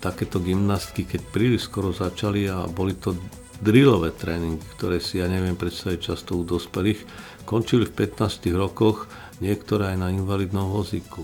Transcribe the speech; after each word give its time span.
takéto 0.00 0.40
gymnastky, 0.40 1.04
keď 1.04 1.20
príliš 1.28 1.68
skoro 1.68 1.92
začali 1.92 2.48
a 2.48 2.64
boli 2.66 2.96
to 2.96 3.12
drillové 3.60 4.16
tréningy, 4.16 4.58
ktoré 4.80 4.98
si 4.98 5.20
ja 5.20 5.28
neviem 5.28 5.54
predstaviť 5.54 6.00
často 6.00 6.40
u 6.40 6.42
dospelých, 6.42 7.04
končili 7.44 7.84
v 7.84 8.08
15 8.08 8.48
rokoch, 8.56 9.04
niektoré 9.44 9.92
aj 9.94 9.96
na 10.00 10.08
invalidnom 10.08 10.72
vozíku. 10.72 11.20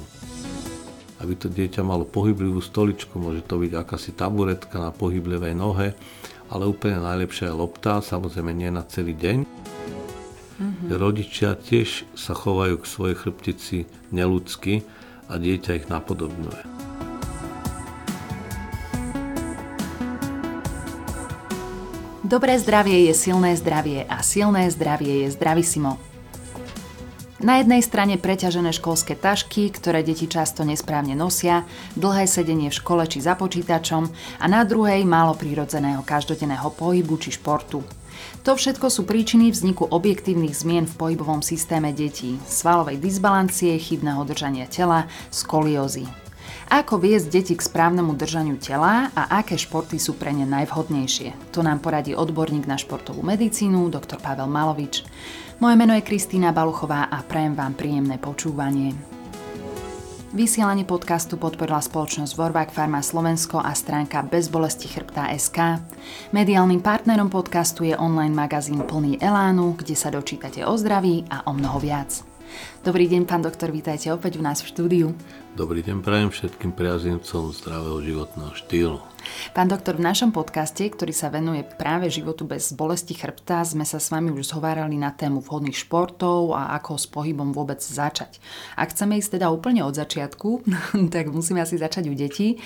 Aby 1.17 1.33
to 1.41 1.49
dieťa 1.49 1.81
malo 1.81 2.05
pohyblivú 2.05 2.61
stoličku, 2.61 3.17
môže 3.17 3.41
to 3.49 3.57
byť 3.57 3.73
akási 3.73 4.13
taburetka 4.13 4.77
na 4.77 4.93
pohyblivej 4.93 5.57
nohe, 5.57 5.97
ale 6.53 6.69
úplne 6.69 7.01
najlepšia 7.01 7.49
je 7.51 7.57
lopta, 7.57 8.05
samozrejme 8.05 8.53
nie 8.53 8.69
na 8.69 8.85
celý 8.85 9.17
deň. 9.17 9.39
Mm-hmm. 10.57 10.89
Rodičia 10.93 11.57
tiež 11.57 12.05
sa 12.13 12.37
chovajú 12.37 12.81
k 12.81 12.87
svojej 12.89 13.17
chrbtici 13.17 13.79
neludsky 14.13 14.85
a 15.33 15.41
dieťa 15.41 15.85
ich 15.85 15.87
napodobňuje. 15.89 16.76
Dobré 22.27 22.59
zdravie 22.59 23.07
je 23.07 23.15
silné 23.15 23.55
zdravie 23.55 24.03
a 24.03 24.19
silné 24.19 24.67
zdravie 24.75 25.23
je 25.23 25.29
zdravisimo. 25.31 25.95
Na 27.39 27.63
jednej 27.63 27.79
strane 27.87 28.19
preťažené 28.19 28.75
školské 28.75 29.15
tašky, 29.15 29.71
ktoré 29.71 30.03
deti 30.03 30.27
často 30.27 30.67
nesprávne 30.67 31.15
nosia, 31.15 31.63
dlhé 31.95 32.27
sedenie 32.27 32.67
v 32.67 32.79
škole 32.83 33.07
či 33.07 33.23
za 33.23 33.39
počítačom 33.39 34.11
a 34.43 34.45
na 34.51 34.67
druhej 34.67 35.07
málo 35.07 35.39
prírodzeného 35.39 36.03
každodenného 36.03 36.67
pohybu 36.75 37.15
či 37.15 37.39
športu. 37.39 37.87
To 38.43 38.59
všetko 38.59 38.91
sú 38.91 39.07
príčiny 39.07 39.55
vzniku 39.55 39.87
objektívnych 39.87 40.51
zmien 40.51 40.91
v 40.91 40.99
pohybovom 40.99 41.47
systéme 41.47 41.95
detí, 41.95 42.43
svalovej 42.43 42.99
disbalancie, 42.99 43.79
chybného 43.79 44.27
držania 44.27 44.67
tela, 44.67 45.07
skoliózy. 45.31 46.26
Ako 46.67 46.99
viesť 46.99 47.31
deti 47.31 47.55
k 47.55 47.63
správnemu 47.63 48.19
držaniu 48.19 48.59
tela 48.59 49.13
a 49.15 49.39
aké 49.39 49.55
športy 49.55 50.01
sú 50.03 50.19
pre 50.19 50.35
ne 50.35 50.49
najvhodnejšie? 50.49 51.55
To 51.55 51.63
nám 51.63 51.79
poradí 51.79 52.17
odborník 52.17 52.67
na 52.67 52.75
športovú 52.75 53.23
medicínu, 53.23 53.87
dr. 53.93 54.19
Pavel 54.19 54.51
Malovič. 54.51 55.07
Moje 55.57 55.75
meno 55.79 55.97
je 55.97 56.05
Kristýna 56.05 56.51
Baluchová 56.53 57.09
a 57.09 57.23
prajem 57.25 57.55
vám 57.55 57.73
príjemné 57.79 58.21
počúvanie. 58.21 58.93
Vysielanie 60.37 60.85
podcastu 60.85 61.41
podporila 61.41 61.81
spoločnosť 61.81 62.37
Vorvák 62.37 62.69
Pharma 62.69 63.01
Slovensko 63.01 63.57
a 63.57 63.73
stránka 63.73 64.21
Bezbolesti 64.21 64.85
chrbtá 64.85 65.33
SK. 65.33 65.81
Mediálnym 66.37 66.85
partnerom 66.85 67.33
podcastu 67.33 67.89
je 67.89 67.97
online 67.97 68.37
magazín 68.37 68.85
plný 68.85 69.17
Elánu, 69.17 69.81
kde 69.81 69.97
sa 69.97 70.13
dočítate 70.13 70.61
o 70.67 70.77
zdraví 70.77 71.25
a 71.33 71.47
o 71.49 71.57
mnoho 71.57 71.81
viac. 71.81 72.36
Dobrý 72.87 73.11
deň, 73.11 73.27
pán 73.27 73.43
doktor, 73.43 73.75
vítajte 73.75 74.15
opäť 74.15 74.39
u 74.39 74.43
nás 74.47 74.63
v 74.63 74.71
štúdiu. 74.71 75.07
Dobrý 75.57 75.83
deň, 75.83 76.05
prajem 76.05 76.31
všetkým 76.31 76.71
priaznivcom 76.77 77.51
zdravého 77.51 77.99
životného 78.05 78.53
štýlu. 78.55 78.99
Pán 79.57 79.67
doktor, 79.67 79.99
v 79.99 80.07
našom 80.07 80.31
podcaste, 80.31 80.87
ktorý 80.87 81.11
sa 81.11 81.33
venuje 81.33 81.67
práve 81.67 82.07
životu 82.13 82.47
bez 82.47 82.71
bolesti 82.77 83.17
chrbta, 83.17 83.67
sme 83.67 83.83
sa 83.83 83.99
s 83.99 84.13
vami 84.15 84.31
už 84.31 84.55
zhovárali 84.55 84.95
na 84.95 85.11
tému 85.11 85.43
vhodných 85.43 85.75
športov 85.75 86.55
a 86.55 86.77
ako 86.79 86.95
s 86.95 87.11
pohybom 87.11 87.51
vôbec 87.51 87.83
začať. 87.83 88.39
Ak 88.79 88.95
chceme 88.95 89.19
ísť 89.19 89.41
teda 89.41 89.51
úplne 89.51 89.83
od 89.83 89.99
začiatku, 89.99 90.63
tak 91.15 91.35
musíme 91.35 91.59
asi 91.59 91.81
začať 91.81 92.07
u 92.07 92.15
detí. 92.15 92.63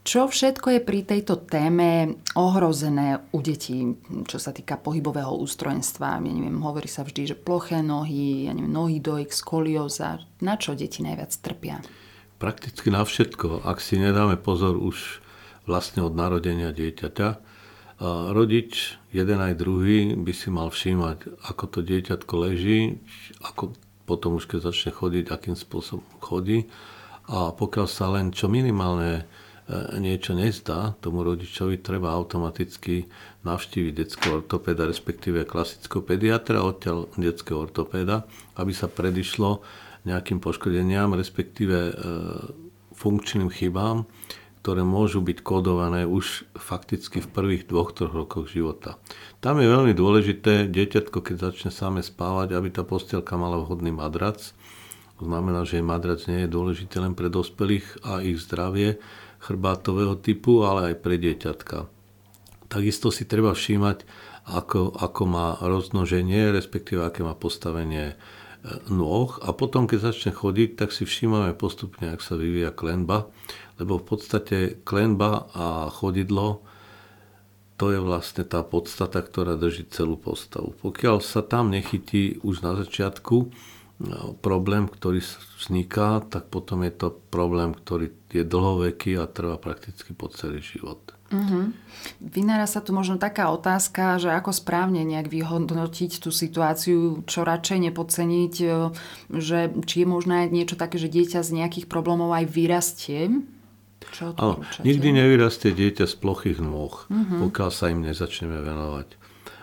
Čo 0.00 0.32
všetko 0.32 0.74
je 0.74 0.80
pri 0.80 1.04
tejto 1.04 1.44
téme 1.44 2.16
ohrozené 2.32 3.20
u 3.36 3.44
detí, 3.44 3.84
čo 4.24 4.40
sa 4.40 4.48
týka 4.48 4.80
pohybového 4.80 5.36
ústrojenstva? 5.44 6.16
Ja 6.16 6.20
neviem, 6.24 6.56
hovorí 6.64 6.88
sa 6.88 7.04
vždy, 7.04 7.30
že 7.30 7.36
ploché 7.36 7.84
nohy, 7.84 8.48
ja 8.48 8.56
neviem, 8.56 8.72
nohy 8.72 8.96
dojk, 8.96 9.28
skolióza. 9.28 10.24
Na 10.40 10.56
čo 10.56 10.72
deti 10.72 11.04
najviac 11.04 11.36
trpia? 11.44 11.84
Prakticky 12.40 12.88
na 12.88 13.04
všetko. 13.04 13.68
Ak 13.68 13.84
si 13.84 14.00
nedáme 14.00 14.40
pozor 14.40 14.80
už 14.80 15.20
vlastne 15.68 16.00
od 16.00 16.16
narodenia 16.16 16.72
dieťaťa, 16.72 17.28
rodič, 18.32 18.96
jeden 19.12 19.38
aj 19.44 19.60
druhý, 19.60 20.16
by 20.16 20.32
si 20.32 20.48
mal 20.48 20.72
všímať, 20.72 21.44
ako 21.44 21.64
to 21.68 21.78
dieťatko 21.84 22.34
leží, 22.40 23.04
ako 23.44 23.76
potom 24.08 24.40
už 24.40 24.48
keď 24.48 24.72
začne 24.72 24.96
chodiť, 24.96 25.28
akým 25.28 25.52
spôsobom 25.52 26.08
chodí. 26.24 26.72
A 27.28 27.52
pokiaľ 27.52 27.86
sa 27.86 28.08
len 28.08 28.32
čo 28.32 28.48
minimálne 28.48 29.28
niečo 29.98 30.34
nezdá 30.34 30.98
tomu 30.98 31.22
rodičovi, 31.22 31.78
treba 31.78 32.10
automaticky 32.10 33.06
navštíviť 33.46 33.92
detského 33.94 34.42
ortopéda, 34.42 34.88
respektíve 34.88 35.46
klasického 35.46 36.02
pediatra, 36.02 36.66
odtiaľ 36.66 37.06
detského 37.14 37.62
ortopéda, 37.62 38.26
aby 38.58 38.72
sa 38.74 38.90
predišlo 38.90 39.62
nejakým 40.08 40.40
poškodeniam, 40.40 41.12
respektíve 41.12 41.76
e, 41.76 41.92
funkčným 42.96 43.52
chybám, 43.52 44.08
ktoré 44.60 44.84
môžu 44.84 45.24
byť 45.24 45.38
kódované 45.40 46.04
už 46.04 46.44
fakticky 46.52 47.24
v 47.24 47.32
prvých 47.32 47.64
dvoch, 47.68 47.96
troch 47.96 48.12
rokoch 48.12 48.52
života. 48.52 49.00
Tam 49.40 49.56
je 49.56 49.68
veľmi 49.68 49.96
dôležité, 49.96 50.68
dieťatko, 50.68 51.24
keď 51.24 51.52
začne 51.52 51.70
same 51.72 52.04
spávať, 52.04 52.52
aby 52.52 52.68
tá 52.68 52.84
postielka 52.84 53.40
mala 53.40 53.56
vhodný 53.56 53.88
madrac. 53.88 54.52
To 55.20 55.28
znamená, 55.28 55.64
že 55.64 55.80
madrac 55.84 56.24
nie 56.28 56.44
je 56.44 56.52
dôležité 56.52 57.00
len 57.00 57.16
pre 57.16 57.32
dospelých 57.32 58.04
a 58.04 58.20
ich 58.20 58.40
zdravie, 58.40 59.00
chrbátového 59.40 60.16
typu, 60.20 60.62
ale 60.62 60.94
aj 60.94 60.96
pre 61.00 61.16
dieťatka. 61.16 61.88
Takisto 62.70 63.10
si 63.10 63.26
treba 63.26 63.56
všímať, 63.56 64.06
ako, 64.46 64.94
ako 64.94 65.22
má 65.26 65.58
rozmnoženie, 65.58 66.54
respektíve 66.54 67.02
aké 67.02 67.26
má 67.26 67.34
postavenie 67.34 68.12
e, 68.12 68.16
nôh 68.88 69.36
a 69.42 69.50
potom, 69.50 69.90
keď 69.90 70.14
začne 70.14 70.32
chodiť, 70.32 70.78
tak 70.78 70.94
si 70.94 71.02
všímame 71.02 71.56
postupne, 71.56 72.14
ak 72.14 72.22
sa 72.22 72.38
vyvíja 72.38 72.70
klenba, 72.70 73.26
lebo 73.82 73.98
v 73.98 74.04
podstate 74.06 74.80
klenba 74.86 75.50
a 75.56 75.90
chodidlo 75.90 76.62
to 77.80 77.96
je 77.96 77.96
vlastne 77.96 78.44
tá 78.44 78.60
podstata, 78.60 79.24
ktorá 79.24 79.56
drží 79.56 79.88
celú 79.88 80.20
postavu. 80.20 80.76
Pokiaľ 80.84 81.24
sa 81.24 81.40
tam 81.40 81.72
nechytí 81.72 82.36
už 82.44 82.60
na 82.60 82.76
začiatku, 82.76 83.48
problém, 84.40 84.88
ktorý 84.88 85.20
vzniká, 85.60 86.24
tak 86.24 86.48
potom 86.48 86.80
je 86.88 86.92
to 86.92 87.08
problém, 87.28 87.76
ktorý 87.76 88.08
je 88.32 88.44
dlhoveký 88.48 89.20
a 89.20 89.28
trvá 89.28 89.60
prakticky 89.60 90.16
po 90.16 90.32
celý 90.32 90.64
život. 90.64 91.12
Uh-huh. 91.30 91.70
Vynára 92.18 92.66
sa 92.66 92.82
tu 92.82 92.90
možno 92.90 93.20
taká 93.20 93.54
otázka, 93.54 94.18
že 94.18 94.34
ako 94.34 94.50
správne 94.50 95.06
nejak 95.06 95.30
vyhodnotiť 95.30 96.18
tú 96.18 96.34
situáciu, 96.34 97.22
čo 97.28 97.46
radšej 97.46 97.78
nepodceniť, 97.86 98.54
e, 98.66 98.66
že 99.38 99.70
či 99.86 100.02
je 100.02 100.06
možné 100.10 100.50
niečo 100.50 100.74
také, 100.74 100.98
že 100.98 101.06
dieťa 101.06 101.46
z 101.46 101.50
nejakých 101.62 101.86
problémov 101.86 102.34
aj 102.34 102.50
vyrastie? 102.50 103.46
Čo 104.10 104.34
Áno, 104.42 104.64
nikdy 104.82 105.12
nevyrastie 105.14 105.70
dieťa 105.70 106.08
z 106.10 106.14
plochých 106.18 106.58
nôh, 106.58 107.06
uh-huh. 107.06 107.46
pokiaľ 107.46 107.70
sa 107.70 107.94
im 107.94 108.02
nezačneme 108.02 108.58
venovať. 108.58 109.14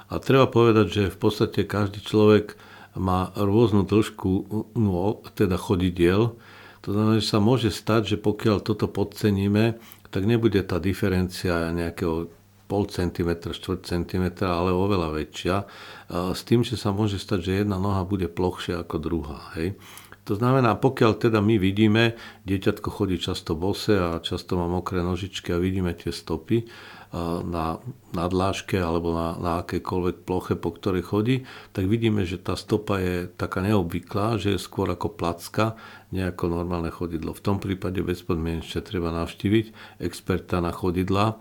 A 0.07 0.23
treba 0.23 0.47
povedať, 0.47 0.87
že 0.87 1.03
v 1.11 1.19
podstate 1.19 1.67
každý 1.67 1.99
človek 1.99 2.55
má 2.97 3.31
rôznu 3.37 3.85
dĺžku 3.85 4.31
no, 4.75 5.21
teda 5.37 5.55
chodidiel. 5.55 6.35
To 6.83 6.89
znamená, 6.91 7.21
že 7.21 7.29
sa 7.29 7.39
môže 7.39 7.69
stať, 7.69 8.15
že 8.15 8.17
pokiaľ 8.17 8.65
toto 8.65 8.89
podceníme, 8.89 9.77
tak 10.09 10.23
nebude 10.23 10.59
tá 10.65 10.81
diferencia 10.81 11.71
nejakého 11.71 12.31
pol 12.67 12.83
centimetra, 12.91 13.55
štvrt 13.55 13.87
centimetra, 13.87 14.59
ale 14.59 14.75
oveľa 14.75 15.15
väčšia. 15.15 15.55
S 16.11 16.43
tým, 16.43 16.67
že 16.67 16.75
sa 16.75 16.91
môže 16.91 17.15
stať, 17.15 17.39
že 17.47 17.63
jedna 17.63 17.79
noha 17.79 18.03
bude 18.03 18.27
plochšia 18.27 18.83
ako 18.83 18.95
druhá. 18.99 19.39
Hej. 19.55 19.79
To 20.27 20.35
znamená, 20.35 20.75
pokiaľ 20.75 21.15
teda 21.15 21.39
my 21.39 21.55
vidíme, 21.55 22.19
dieťatko 22.43 22.91
chodí 22.91 23.15
často 23.15 23.55
bose 23.55 23.95
a 23.95 24.19
často 24.19 24.59
má 24.59 24.67
mokré 24.67 24.99
nožičky 24.99 25.55
a 25.55 25.63
vidíme 25.63 25.95
tie 25.95 26.11
stopy, 26.11 26.67
na, 27.43 27.81
na 28.13 28.25
dláške 28.25 28.77
alebo 28.77 29.13
na, 29.13 29.37
na 29.37 29.51
akékoľvek 29.65 30.23
ploche, 30.23 30.53
po 30.57 30.73
ktorej 30.73 31.03
chodí, 31.05 31.35
tak 31.71 31.85
vidíme, 31.85 32.23
že 32.23 32.41
tá 32.41 32.55
stopa 32.55 33.01
je 33.01 33.27
taká 33.27 33.61
neobvyklá, 33.61 34.39
že 34.39 34.55
je 34.55 34.59
skôr 34.61 34.87
ako 34.89 35.13
placka, 35.13 35.77
nejako 36.15 36.49
normálne 36.51 36.89
chodidlo. 36.89 37.35
V 37.35 37.43
tom 37.43 37.57
prípade 37.57 37.99
bezpodmienečne 37.99 38.81
treba 38.85 39.11
navštíviť 39.11 39.99
experta 40.01 40.63
na 40.63 40.71
chodidla. 40.71 41.37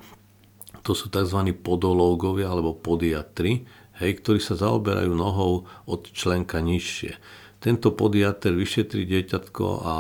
To 0.87 0.93
sú 0.95 1.11
tzv. 1.11 1.41
podológovia 1.59 2.51
alebo 2.51 2.75
podiatri, 2.75 3.67
hej, 3.99 4.13
ktorí 4.23 4.39
sa 4.39 4.55
zaoberajú 4.55 5.13
nohou 5.15 5.67
od 5.89 6.01
členka 6.15 6.63
nižšie. 6.63 7.19
Tento 7.59 7.91
podiatr 7.97 8.55
vyšetrí 8.55 9.09
dieťatko 9.09 9.67
a 9.83 9.95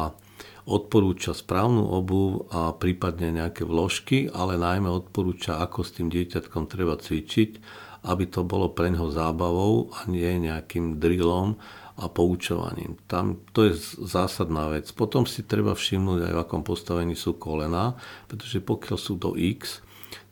odporúča 0.66 1.30
správnu 1.30 1.86
obu 1.94 2.50
a 2.50 2.74
prípadne 2.74 3.30
nejaké 3.30 3.62
vložky, 3.62 4.26
ale 4.26 4.58
najmä 4.58 4.90
odporúča, 4.90 5.62
ako 5.62 5.86
s 5.86 5.94
tým 5.94 6.10
dieťatkom 6.10 6.66
treba 6.66 6.98
cvičiť, 6.98 7.50
aby 8.06 8.24
to 8.26 8.42
bolo 8.42 8.74
pre 8.74 8.90
neho 8.90 9.06
zábavou 9.10 9.94
a 9.94 10.10
nie 10.10 10.26
nejakým 10.42 10.98
drillom 10.98 11.54
a 11.96 12.12
poučovaním. 12.12 12.98
Tam 13.08 13.40
to 13.54 13.70
je 13.70 13.78
zásadná 14.04 14.68
vec. 14.68 14.90
Potom 14.92 15.24
si 15.24 15.46
treba 15.46 15.72
všimnúť 15.72 16.28
aj 16.28 16.32
v 16.34 16.42
akom 16.42 16.62
postavení 16.66 17.16
sú 17.16 17.38
kolená, 17.38 17.96
pretože 18.28 18.60
pokiaľ 18.60 18.98
sú 19.00 19.16
do 19.16 19.32
X, 19.38 19.85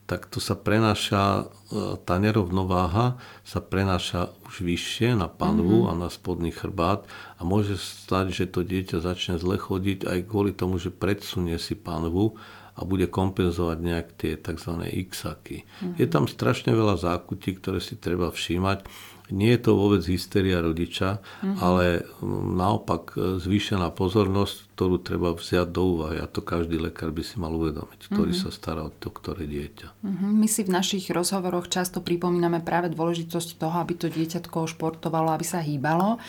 tak 0.05 0.29
to 0.29 0.37
sa 0.37 0.53
prenáša, 0.53 1.49
e, 1.73 1.97
tá 2.05 2.21
nerovnováha 2.21 3.17
sa 3.41 3.61
prenáša 3.65 4.37
už 4.45 4.61
vyššie 4.61 5.17
na 5.17 5.33
panvu 5.33 5.89
mm-hmm. 5.89 5.91
a 5.97 6.01
na 6.07 6.09
spodný 6.13 6.53
chrbát 6.53 7.09
a 7.41 7.43
môže 7.43 7.81
stať, 7.81 8.37
že 8.37 8.45
to 8.53 8.61
dieťa 8.61 9.01
začne 9.01 9.41
zle 9.41 9.57
chodiť 9.57 10.05
aj 10.05 10.19
kvôli 10.29 10.53
tomu, 10.53 10.77
že 10.77 10.93
predsunie 10.93 11.57
si 11.57 11.73
panvu 11.73 12.37
a 12.75 12.81
bude 12.85 13.09
kompenzovať 13.09 13.79
nejak 13.81 14.09
tie 14.19 14.33
tzv. 14.37 14.73
x-aky. 15.09 15.65
Mm-hmm. 15.65 15.97
Je 15.97 16.07
tam 16.11 16.29
strašne 16.29 16.77
veľa 16.77 17.01
zákutí, 17.01 17.57
ktoré 17.63 17.81
si 17.81 17.97
treba 17.97 18.29
všímať 18.29 18.85
nie 19.33 19.57
je 19.57 19.61
to 19.65 19.73
vôbec 19.73 20.05
hysteria 20.05 20.61
rodiča, 20.61 21.17
mm-hmm. 21.17 21.57
ale 21.65 22.05
mm, 22.05 22.61
naopak 22.61 23.17
e, 23.17 23.41
zvýšená 23.41 23.89
pozornosť, 23.97 24.77
ktorú 24.77 25.01
treba 25.01 25.33
vziať 25.33 25.69
do 25.73 25.83
úvahy. 25.97 26.21
A 26.21 26.29
to 26.29 26.45
každý 26.45 26.77
lekár 26.77 27.09
by 27.09 27.25
si 27.25 27.41
mal 27.41 27.49
uvedomiť, 27.57 28.13
ktorý 28.13 28.37
mm-hmm. 28.37 28.53
sa 28.53 28.53
stará 28.53 28.85
o 28.85 28.93
to, 28.93 29.09
ktoré 29.09 29.49
dieťa. 29.49 29.89
Mm-hmm. 30.05 30.31
My 30.45 30.49
si 30.51 30.61
v 30.69 30.75
našich 30.77 31.09
rozhovoroch 31.09 31.73
často 31.73 32.05
pripomíname 32.05 32.61
práve 32.61 32.93
dôležitosť 32.93 33.57
toho, 33.57 33.77
aby 33.81 33.97
to 33.97 34.13
dieťatko 34.13 34.69
športovalo, 34.69 35.33
aby 35.33 35.47
sa 35.47 35.65
hýbalo. 35.65 36.21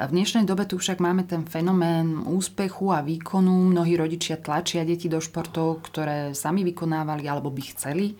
V 0.00 0.10
dnešnej 0.14 0.48
dobe 0.48 0.64
tu 0.64 0.80
však 0.80 1.04
máme 1.04 1.28
ten 1.28 1.44
fenomén 1.44 2.24
úspechu 2.24 2.96
a 2.96 3.04
výkonu. 3.04 3.76
Mnohí 3.76 3.92
rodičia 4.00 4.40
tlačia 4.40 4.88
deti 4.88 5.12
do 5.12 5.20
športov, 5.20 5.84
ktoré 5.84 6.32
sami 6.32 6.64
vykonávali 6.64 7.28
alebo 7.28 7.52
by 7.52 7.62
chceli. 7.76 8.16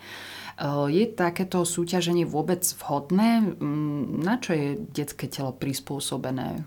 Eh, 0.59 0.87
je 0.91 1.05
takéto 1.07 1.63
súťaženie 1.63 2.27
vôbec 2.27 2.67
vhodné? 2.83 3.55
Mm, 3.63 4.27
na 4.27 4.43
čo 4.43 4.59
je 4.59 4.75
detské 4.91 5.31
telo 5.31 5.55
prispôsobené? 5.55 6.67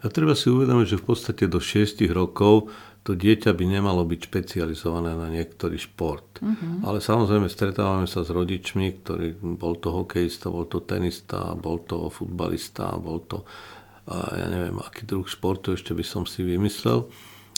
A 0.00 0.08
treba 0.12 0.36
si 0.36 0.52
uvedomiť, 0.52 0.96
že 0.96 1.00
v 1.00 1.06
podstate 1.08 1.44
do 1.48 1.56
6 1.56 2.04
rokov 2.12 2.68
to 3.00 3.16
dieťa 3.16 3.56
by 3.56 3.64
nemalo 3.64 4.04
byť 4.04 4.20
špecializované 4.28 5.16
na 5.16 5.32
niektorý 5.32 5.80
šport. 5.80 6.36
Uh-huh. 6.44 6.84
Ale 6.84 7.00
samozrejme 7.00 7.48
stretávame 7.48 8.04
sa 8.04 8.20
s 8.20 8.28
rodičmi, 8.28 9.00
ktorý 9.00 9.40
bol 9.56 9.80
to 9.80 9.88
hokejista, 9.88 10.52
bol 10.52 10.68
to 10.68 10.84
tenista, 10.84 11.56
bol 11.56 11.80
to 11.80 12.12
futbalista, 12.12 12.92
bol 13.00 13.24
to 13.24 13.48
ja 14.10 14.46
neviem, 14.50 14.74
aký 14.82 15.06
druh 15.06 15.22
športu 15.22 15.78
ešte 15.78 15.94
by 15.94 16.02
som 16.02 16.26
si 16.26 16.42
vymyslel. 16.42 17.06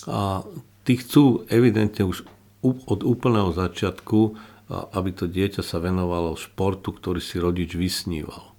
A 0.05 0.44
tí 0.85 1.00
chcú 1.00 1.49
evidentne 1.49 2.05
už 2.05 2.28
od 2.62 3.00
úplného 3.02 3.50
začiatku 3.56 4.37
aby 4.73 5.11
to 5.13 5.29
dieťa 5.29 5.61
sa 5.61 5.79
venovalo 5.79 6.39
športu, 6.39 6.97
ktorý 6.97 7.21
si 7.21 7.37
rodič 7.37 7.77
vysníval. 7.77 8.53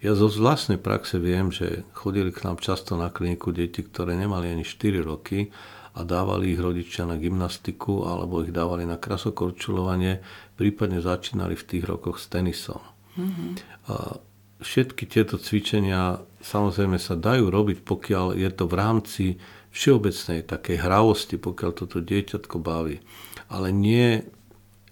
Ja 0.00 0.16
zo 0.16 0.32
vlastnej 0.32 0.80
praxe 0.80 1.20
viem, 1.20 1.52
že 1.52 1.84
chodili 1.92 2.32
k 2.32 2.48
nám 2.48 2.56
často 2.56 2.96
na 2.96 3.12
kliniku 3.12 3.52
deti, 3.52 3.84
ktoré 3.84 4.16
nemali 4.16 4.48
ani 4.48 4.64
4 4.64 5.04
roky 5.04 5.52
a 5.92 6.06
dávali 6.08 6.56
ich 6.56 6.60
rodičia 6.62 7.04
na 7.04 7.20
gymnastiku 7.20 8.08
alebo 8.08 8.40
ich 8.40 8.54
dávali 8.54 8.88
na 8.88 8.96
krasokorčulovanie, 8.96 10.24
prípadne 10.56 11.04
začínali 11.04 11.52
v 11.52 11.66
tých 11.66 11.84
rokoch 11.84 12.16
s 12.16 12.32
tenisom. 12.32 12.80
Mm-hmm. 13.20 13.50
A 13.92 14.16
všetky 14.64 15.04
tieto 15.04 15.36
cvičenia 15.36 16.24
samozrejme 16.40 16.96
sa 16.96 17.18
dajú 17.18 17.52
robiť, 17.52 17.84
pokiaľ 17.84 18.40
je 18.40 18.50
to 18.56 18.64
v 18.64 18.74
rámci 18.80 19.24
všeobecnej 19.70 20.48
takej 20.48 20.80
hravosti, 20.80 21.36
pokiaľ 21.36 21.70
toto 21.76 22.00
dieťatko 22.00 22.56
baví. 22.56 23.04
Ale 23.52 23.68
nie 23.68 24.24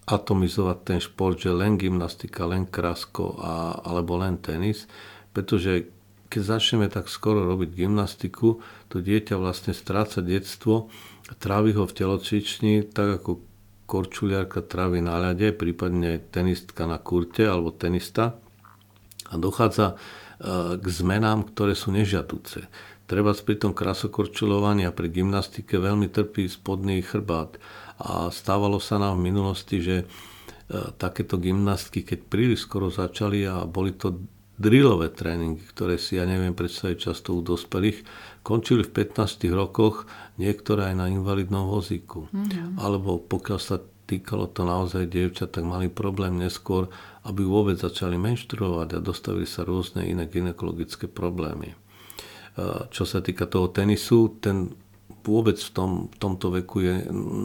atomizovať 0.08 0.78
ten 0.88 0.98
šport, 1.04 1.36
že 1.36 1.52
len 1.52 1.76
gymnastika, 1.76 2.48
len 2.48 2.64
krasko 2.64 3.36
a, 3.36 3.76
alebo 3.84 4.16
len 4.16 4.40
tenis, 4.40 4.88
pretože 5.36 5.92
keď 6.28 6.42
začneme 6.44 6.86
tak 6.88 7.08
skoro 7.08 7.44
robiť 7.44 7.72
gymnastiku, 7.72 8.60
to 8.88 9.00
dieťa 9.00 9.36
vlastne 9.40 9.72
stráca 9.72 10.20
detstvo, 10.20 10.92
trávi 11.40 11.76
ho 11.76 11.84
v 11.84 11.96
telocvični, 11.96 12.88
tak 12.88 13.20
ako 13.20 13.44
korčuliarka 13.88 14.60
trávi 14.60 15.00
na 15.00 15.16
ľade, 15.16 15.56
prípadne 15.56 16.20
tenistka 16.20 16.84
na 16.84 17.00
kurte 17.00 17.48
alebo 17.48 17.72
tenista 17.72 18.36
a 19.32 19.34
dochádza 19.40 19.96
e, 19.96 19.96
k 20.76 20.86
zmenám, 20.88 21.48
ktoré 21.52 21.72
sú 21.72 21.96
nežiaduce. 21.96 22.68
Treba 23.08 23.32
pri 23.32 23.56
tom 23.56 23.72
krasokorčulovaní 23.72 24.84
a 24.84 24.92
pri 24.92 25.08
gymnastike 25.08 25.80
veľmi 25.80 26.12
trpí 26.12 26.44
spodný 26.44 27.00
chrbát 27.00 27.56
a 27.98 28.30
stávalo 28.30 28.78
sa 28.78 28.96
nám 29.02 29.18
v 29.18 29.26
minulosti, 29.30 29.82
že 29.82 29.96
e, 30.02 30.06
takéto 30.94 31.34
gymnastky, 31.38 32.06
keď 32.06 32.30
príliš 32.30 32.70
skoro 32.70 32.94
začali 32.94 33.42
a 33.42 33.66
boli 33.66 33.94
to 33.98 34.22
drillové 34.58 35.14
tréningy, 35.14 35.62
ktoré 35.70 35.98
si 35.98 36.18
ja 36.18 36.26
neviem 36.26 36.54
predstaviť 36.54 37.10
často 37.10 37.34
u 37.34 37.40
dospelých, 37.42 38.02
končili 38.42 38.82
v 38.82 38.90
15 38.90 39.46
rokoch, 39.54 40.10
niektoré 40.38 40.90
aj 40.90 40.94
na 40.98 41.06
invalidnom 41.10 41.70
vozíku. 41.70 42.26
Mm-hmm. 42.30 42.82
Alebo 42.82 43.22
pokiaľ 43.22 43.58
sa 43.62 43.78
týkalo 44.08 44.50
to 44.50 44.66
naozaj 44.66 45.06
dievčat, 45.06 45.54
tak 45.54 45.62
mali 45.62 45.86
problém 45.86 46.38
neskôr, 46.42 46.90
aby 47.22 47.46
vôbec 47.46 47.78
začali 47.78 48.18
menštruovať 48.18 48.98
a 48.98 49.04
dostavili 49.04 49.46
sa 49.46 49.62
rôzne 49.62 50.02
iné 50.02 50.26
gynekologické 50.26 51.06
problémy. 51.06 51.74
E, 51.74 51.76
čo 52.90 53.06
sa 53.06 53.22
týka 53.22 53.46
toho 53.46 53.70
tenisu, 53.70 54.42
ten 54.42 54.74
vôbec 55.28 55.60
v, 55.60 55.70
tom, 55.76 55.90
v 56.08 56.16
tomto 56.16 56.48
veku 56.56 56.80
je 56.80 56.94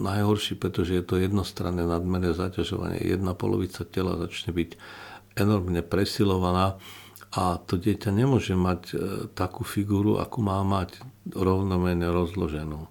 najhorší, 0.08 0.56
pretože 0.56 0.96
je 0.96 1.04
to 1.04 1.20
jednostranné 1.20 1.84
nadmerné 1.84 2.32
zaťažovanie. 2.32 3.04
Jedna 3.04 3.36
polovica 3.36 3.84
tela 3.84 4.16
začne 4.16 4.56
byť 4.56 4.70
enormne 5.36 5.84
presilovaná 5.84 6.80
a 7.34 7.58
to 7.60 7.76
dieťa 7.76 8.14
nemôže 8.14 8.54
mať 8.54 8.82
e, 8.90 8.94
takú 9.34 9.66
figúru, 9.66 10.22
akú 10.22 10.40
má 10.40 10.62
mať 10.62 11.02
rovnomerne 11.34 12.06
rozloženú. 12.08 12.86
E, 12.86 12.88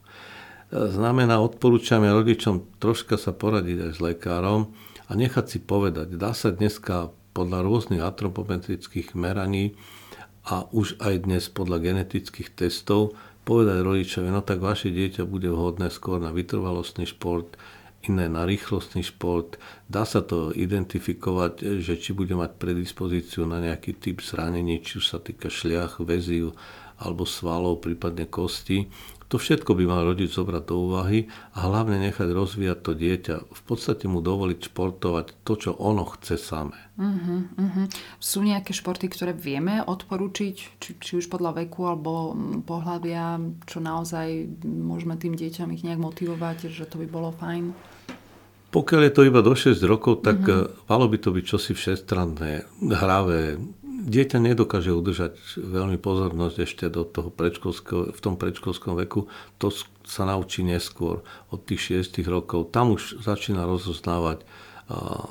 znamená, 0.92 1.40
odporúčame 1.40 2.12
rodičom 2.12 2.78
troška 2.78 3.16
sa 3.16 3.32
poradiť 3.32 3.90
aj 3.90 3.92
s 3.96 4.00
lekárom 4.04 4.76
a 5.08 5.12
nechať 5.16 5.46
si 5.48 5.60
povedať. 5.64 6.20
Dá 6.20 6.36
sa 6.36 6.52
dneska 6.52 7.16
podľa 7.32 7.66
rôznych 7.66 8.04
antropometrických 8.04 9.16
meraní 9.18 9.74
a 10.44 10.68
už 10.76 11.00
aj 11.00 11.24
dnes 11.24 11.48
podľa 11.48 11.80
genetických 11.80 12.52
testov 12.52 13.16
povedať 13.44 13.84
rodičovi, 13.84 14.28
no 14.32 14.40
tak 14.40 14.64
vaše 14.64 14.90
dieťa 14.90 15.28
bude 15.28 15.52
vhodné 15.52 15.92
skôr 15.92 16.20
na 16.20 16.32
vytrvalostný 16.32 17.08
šport, 17.08 17.60
iné 18.04 18.28
na 18.28 18.44
rýchlostný 18.44 19.04
šport. 19.04 19.56
Dá 19.88 20.04
sa 20.04 20.20
to 20.20 20.52
identifikovať, 20.52 21.80
že 21.80 21.96
či 21.96 22.12
bude 22.12 22.36
mať 22.36 22.60
predispozíciu 22.60 23.48
na 23.48 23.64
nejaký 23.64 23.96
typ 23.96 24.20
zranení, 24.20 24.84
či 24.84 25.00
už 25.00 25.06
sa 25.08 25.20
týka 25.24 25.48
šliach, 25.48 26.04
väziu 26.04 26.52
alebo 27.00 27.28
svalov, 27.28 27.84
prípadne 27.84 28.28
kosti. 28.28 28.88
To 29.32 29.42
všetko 29.42 29.74
by 29.74 29.84
mal 29.88 30.02
rodič 30.06 30.36
zobrať 30.36 30.64
do 30.70 30.76
úvahy 30.90 31.26
a 31.56 31.66
hlavne 31.66 31.98
nechať 32.00 32.30
rozvíjať 32.30 32.80
to 32.84 32.92
dieťa. 32.94 33.36
V 33.50 33.62
podstate 33.66 34.06
mu 34.06 34.20
dovoliť 34.22 34.70
športovať 34.70 35.26
to, 35.42 35.54
čo 35.58 35.72
ono 35.76 36.06
chce 36.06 36.36
samé. 36.38 36.78
Uh-huh, 36.94 37.50
uh-huh. 37.58 37.86
Sú 38.22 38.46
nejaké 38.46 38.70
športy, 38.70 39.10
ktoré 39.10 39.34
vieme 39.34 39.82
odporúčiť, 39.82 40.56
či, 40.78 40.90
či 41.02 41.12
už 41.18 41.26
podľa 41.32 41.66
veku 41.66 41.90
alebo 41.90 42.38
pohľavia, 42.62 43.42
čo 43.66 43.82
naozaj 43.82 44.62
môžeme 44.62 45.18
tým 45.18 45.34
deťom 45.34 45.74
ich 45.74 45.82
nejak 45.82 45.98
motivovať, 45.98 46.70
že 46.70 46.86
to 46.86 47.02
by 47.02 47.08
bolo 47.10 47.34
fajn? 47.34 47.74
Pokiaľ 48.74 49.02
je 49.06 49.14
to 49.14 49.22
iba 49.30 49.42
do 49.46 49.54
6 49.54 49.78
rokov, 49.86 50.26
tak 50.26 50.42
uh-huh. 50.46 50.70
malo 50.90 51.06
by 51.10 51.18
to 51.18 51.30
byť 51.34 51.46
čosi 51.46 51.74
všestranné, 51.74 52.66
hravé, 52.82 53.58
dieťa 54.04 54.38
nedokáže 54.44 54.92
udržať 54.92 55.40
veľmi 55.56 55.96
pozornosť 55.96 56.58
ešte 56.60 56.86
do 56.92 57.08
toho 57.08 57.32
predškolského, 57.32 58.12
v 58.12 58.20
tom 58.20 58.36
predškolskom 58.36 59.00
veku, 59.00 59.32
to 59.58 59.72
sa 60.04 60.28
naučí 60.28 60.62
neskôr, 60.68 61.24
od 61.50 61.60
tých 61.64 62.04
6 62.12 62.20
rokov. 62.28 62.76
Tam 62.76 62.92
už 62.92 63.24
začína 63.24 63.64
rozoznávať, 63.64 64.44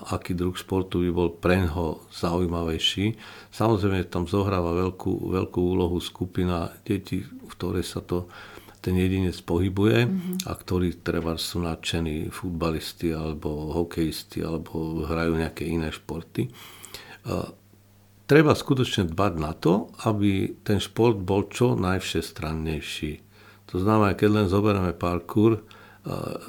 aký 0.08 0.32
druh 0.32 0.56
športu 0.56 1.04
by 1.04 1.10
bol 1.12 1.28
pre 1.28 1.60
ňoho 1.68 2.08
zaujímavejší. 2.08 3.20
Samozrejme, 3.52 4.08
tam 4.08 4.24
zohráva 4.24 4.72
veľkú, 4.72 5.28
veľkú 5.28 5.60
úlohu 5.60 6.00
skupina 6.00 6.72
detí, 6.88 7.20
v 7.22 7.52
ktorej 7.52 7.84
sa 7.84 8.00
to 8.00 8.32
ten 8.82 8.98
jedinec 8.98 9.38
pohybuje 9.46 10.10
mm-hmm. 10.10 10.36
a 10.50 10.52
ktorí 10.58 11.06
treba 11.06 11.38
sú 11.38 11.62
nadšení 11.62 12.34
futbalisti 12.34 13.14
alebo 13.14 13.70
hokejisti 13.70 14.42
alebo 14.42 15.06
hrajú 15.06 15.38
nejaké 15.38 15.70
iné 15.70 15.94
športy 15.94 16.50
treba 18.32 18.56
skutočne 18.56 19.12
dbať 19.12 19.32
na 19.36 19.52
to, 19.52 19.92
aby 20.08 20.56
ten 20.64 20.80
šport 20.80 21.20
bol 21.20 21.52
čo 21.52 21.76
najvšestrannejší. 21.76 23.12
To 23.68 23.76
znamená, 23.76 24.16
keď 24.16 24.28
len 24.32 24.46
zoberieme 24.48 24.96
parkour, 24.96 25.60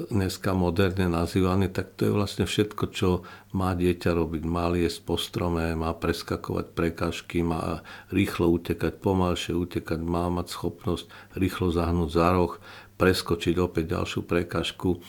dneska 0.09 0.55
moderne 0.55 1.11
nazývaný, 1.11 1.69
tak 1.69 1.93
to 1.99 2.07
je 2.07 2.15
vlastne 2.15 2.47
všetko, 2.47 2.83
čo 2.89 3.21
má 3.53 3.75
dieťa 3.75 4.15
robiť. 4.15 4.41
Má 4.47 4.71
liesť 4.71 5.03
po 5.03 5.19
strome, 5.19 5.75
má 5.75 5.91
preskakovať 5.93 6.71
prekážky, 6.71 7.43
má 7.43 7.83
rýchlo 8.09 8.49
utekať, 8.49 8.97
pomalšie 9.03 9.53
utekať, 9.53 9.99
má 10.01 10.31
mať 10.31 10.55
schopnosť 10.55 11.05
rýchlo 11.35 11.69
zahnúť 11.69 12.09
za 12.15 12.33
roh, 12.33 12.57
preskočiť 12.97 13.59
opäť 13.59 13.93
ďalšiu 13.93 14.23
prekážku, 14.23 15.03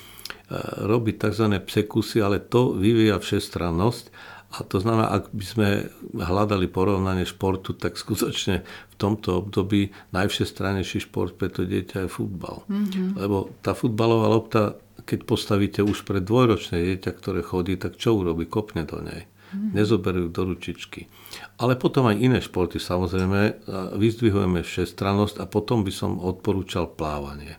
robiť 0.83 1.15
tzv. 1.25 1.47
psekusy, 1.65 2.21
ale 2.21 2.43
to 2.43 2.77
vyvíja 2.77 3.17
všestrannosť 3.17 4.34
a 4.55 4.63
to 4.63 4.79
znamená, 4.79 5.11
ak 5.11 5.35
by 5.35 5.45
sme 5.45 5.69
hľadali 6.15 6.71
porovnanie 6.71 7.27
športu, 7.27 7.75
tak 7.75 7.99
skutočne 7.99 8.63
v 8.63 8.95
tomto 8.95 9.43
období 9.43 9.91
najvšestranejší 10.15 11.11
šport 11.11 11.35
pre 11.35 11.51
to 11.51 11.67
dieťa 11.67 12.07
je 12.07 12.09
futbal. 12.09 12.63
Mm-hmm. 12.71 13.19
Lebo 13.19 13.51
tá 13.67 13.75
futbalová 13.75 14.31
lopta, 14.31 14.79
keď 15.03 15.27
postavíte 15.27 15.81
už 15.83 16.07
pre 16.07 16.23
dvojročné 16.23 16.79
dieťa, 16.79 17.11
ktoré 17.19 17.43
chodí, 17.43 17.75
tak 17.75 17.99
čo 17.99 18.15
urobí? 18.15 18.47
Kopne 18.47 18.87
do 18.87 19.03
nej. 19.03 19.27
Mm-hmm. 19.27 19.71
Nezoberú 19.75 20.31
do 20.31 20.43
ručičky. 20.47 21.11
Ale 21.59 21.75
potom 21.75 22.07
aj 22.07 22.23
iné 22.23 22.39
športy, 22.39 22.79
samozrejme, 22.79 23.67
vyzdvihujeme 23.99 24.63
všestrannosť 24.63 25.43
a 25.43 25.51
potom 25.51 25.83
by 25.83 25.91
som 25.91 26.23
odporúčal 26.23 26.95
plávanie. 26.95 27.59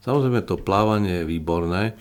Samozrejme, 0.00 0.40
to 0.48 0.56
plávanie 0.56 1.20
je 1.20 1.28
výborné, 1.28 1.92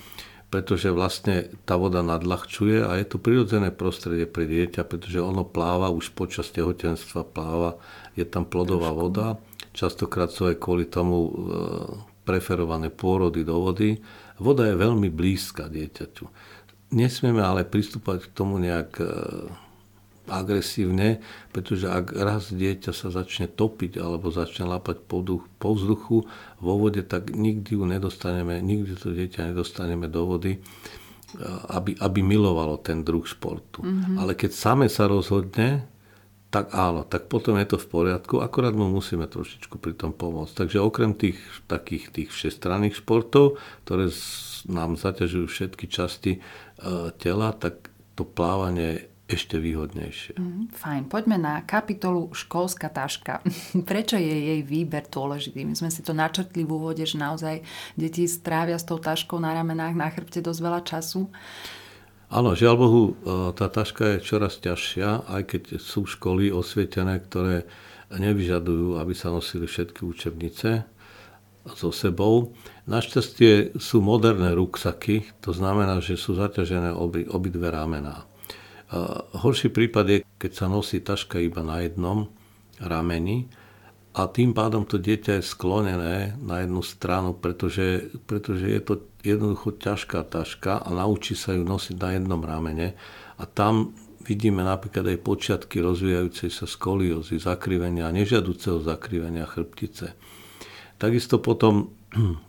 pretože 0.50 0.90
vlastne 0.90 1.54
tá 1.70 1.78
voda 1.78 2.02
nadľahčuje 2.02 2.82
a 2.82 2.98
je 2.98 3.06
to 3.06 3.22
prirodzené 3.22 3.70
prostredie 3.70 4.26
pre 4.26 4.50
dieťa, 4.50 4.82
pretože 4.82 5.22
ono 5.22 5.46
pláva 5.46 5.94
už 5.94 6.18
počas 6.18 6.50
tehotenstva, 6.50 7.22
pláva, 7.22 7.78
je 8.18 8.26
tam 8.26 8.50
plodová 8.50 8.90
voda, 8.90 9.38
častokrát 9.78 10.34
sú 10.34 10.50
aj 10.50 10.58
kvôli 10.58 10.90
tomu 10.90 11.18
e, 11.22 11.32
preferované 12.26 12.90
pôrody 12.90 13.46
do 13.46 13.62
vody. 13.62 14.02
Voda 14.42 14.66
je 14.66 14.74
veľmi 14.74 15.14
blízka 15.14 15.70
dieťaťu. 15.70 16.26
Nesmieme 16.98 17.46
ale 17.46 17.70
pristúpať 17.70 18.26
k 18.26 18.34
tomu 18.34 18.58
nejak 18.58 18.92
e, 18.98 19.06
agresívne, 20.30 21.20
pretože 21.52 21.90
ak 21.90 22.14
raz 22.14 22.54
dieťa 22.54 22.94
sa 22.94 23.10
začne 23.10 23.50
topiť 23.50 23.98
alebo 23.98 24.30
začne 24.30 24.70
lapať 24.70 25.04
po, 25.10 25.26
duch, 25.26 25.44
po 25.58 25.74
vzduchu 25.74 26.30
vo 26.62 26.74
vode, 26.78 27.02
tak 27.04 27.34
nikdy 27.34 27.76
ju 27.76 27.84
nedostaneme, 27.84 28.62
nikdy 28.62 28.94
to 28.96 29.12
dieťa 29.12 29.52
nedostaneme 29.52 30.06
do 30.06 30.22
vody, 30.30 30.62
aby, 31.70 31.98
aby 32.00 32.20
milovalo 32.26 32.82
ten 32.82 33.06
druh 33.06 33.26
športu. 33.26 33.86
Mm-hmm. 33.86 34.16
Ale 34.18 34.34
keď 34.34 34.52
same 34.54 34.88
sa 34.90 35.06
rozhodne, 35.06 35.86
tak 36.50 36.74
áno, 36.74 37.06
tak 37.06 37.30
potom 37.30 37.62
je 37.62 37.70
to 37.70 37.78
v 37.78 37.90
poriadku, 37.94 38.42
akorát 38.42 38.74
mu 38.74 38.90
musíme 38.90 39.30
trošičku 39.30 39.78
pri 39.78 39.94
tom 39.94 40.18
pomôcť. 40.18 40.66
Takže 40.66 40.82
okrem 40.82 41.14
tých 41.14 41.38
takých 41.70 42.10
tých 42.10 42.30
všestranných 42.34 43.06
športov, 43.06 43.62
ktoré 43.86 44.10
nám 44.66 44.98
zaťažujú 44.98 45.46
všetky 45.46 45.86
časti 45.86 46.32
e, 46.38 46.40
tela, 47.22 47.54
tak 47.54 47.94
to 48.18 48.26
plávanie 48.26 49.09
ešte 49.30 49.62
výhodnejšie. 49.62 50.42
Mm, 50.42 50.74
fajn, 50.74 51.04
poďme 51.06 51.38
na 51.38 51.62
kapitolu 51.62 52.34
školská 52.34 52.90
taška. 52.90 53.46
Prečo 53.90 54.18
je 54.18 54.36
jej 54.58 54.62
výber 54.66 55.06
dôležitý? 55.06 55.62
My 55.70 55.78
sme 55.78 55.94
si 55.94 56.02
to 56.02 56.18
načrtli 56.18 56.66
v 56.66 56.74
úvode, 56.74 57.06
že 57.06 57.22
naozaj 57.22 57.62
deti 57.94 58.26
strávia 58.26 58.82
s 58.82 58.90
tou 58.90 58.98
taškou 58.98 59.38
na 59.38 59.54
ramenách, 59.54 59.94
na 59.94 60.10
chrbte 60.10 60.42
dosť 60.42 60.60
veľa 60.66 60.82
času. 60.82 61.30
Áno, 62.30 62.58
žiaľ 62.58 62.76
Bohu, 62.78 63.04
e, 63.06 63.14
tá 63.54 63.70
taška 63.70 64.18
je 64.18 64.26
čoraz 64.26 64.58
ťažšia, 64.62 65.30
aj 65.30 65.42
keď 65.50 65.64
sú 65.82 66.10
školy 66.10 66.50
osvietené, 66.50 67.22
ktoré 67.26 67.70
nevyžadujú, 68.14 68.98
aby 68.98 69.14
sa 69.14 69.30
nosili 69.30 69.70
všetky 69.70 70.02
učebnice 70.06 70.86
so 71.70 71.94
sebou. 71.94 72.58
Našťastie 72.90 73.78
sú 73.78 74.02
moderné 74.02 74.58
ruksaky, 74.58 75.42
to 75.42 75.54
znamená, 75.54 76.02
že 76.02 76.18
sú 76.18 76.34
zaťažené 76.34 76.94
obi, 76.94 77.30
obidve 77.30 77.70
ramená. 77.70 78.26
Horší 79.38 79.70
prípad 79.70 80.06
je, 80.10 80.18
keď 80.42 80.52
sa 80.54 80.66
nosí 80.66 80.98
taška 81.06 81.38
iba 81.38 81.62
na 81.62 81.86
jednom 81.86 82.26
rameni 82.82 83.46
a 84.18 84.26
tým 84.26 84.58
pádom 84.58 84.82
to 84.90 84.98
dieťa 84.98 85.38
je 85.38 85.44
sklonené 85.46 86.34
na 86.42 86.66
jednu 86.66 86.82
stranu, 86.82 87.38
pretože, 87.38 88.10
pretože 88.26 88.66
je 88.66 88.82
to 88.82 88.94
jednoducho 89.22 89.78
ťažká 89.78 90.26
taška 90.26 90.82
a 90.82 90.90
naučí 90.90 91.38
sa 91.38 91.54
ju 91.54 91.62
nosiť 91.62 91.96
na 92.02 92.10
jednom 92.18 92.42
ramene 92.42 92.98
a 93.38 93.44
tam 93.46 93.94
vidíme 94.26 94.66
napríklad 94.66 95.06
aj 95.06 95.22
počiatky 95.22 95.86
rozvíjajúcej 95.86 96.50
sa 96.50 96.66
skoliózy, 96.66 97.38
zakrivenia, 97.38 98.10
nežiaduceho 98.10 98.82
zakrivenia 98.82 99.46
chrbtice. 99.46 100.18
Takisto 100.98 101.38
potom 101.38 101.94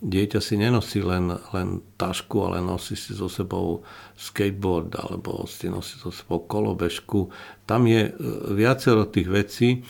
dieťa 0.00 0.40
si 0.40 0.56
nenosí 0.56 1.04
len, 1.04 1.36
len 1.52 1.84
tašku, 2.00 2.48
ale 2.48 2.64
nosí 2.64 2.96
si 2.96 3.12
so 3.12 3.28
sebou 3.28 3.84
skateboard 4.16 4.96
alebo 4.96 5.44
si 5.44 5.68
nosí 5.68 6.00
so 6.00 6.08
sebou 6.08 6.48
kolobežku. 6.48 7.28
Tam 7.68 7.84
je 7.84 8.08
e, 8.08 8.12
viacero 8.56 9.04
tých 9.04 9.28
vecí 9.28 9.84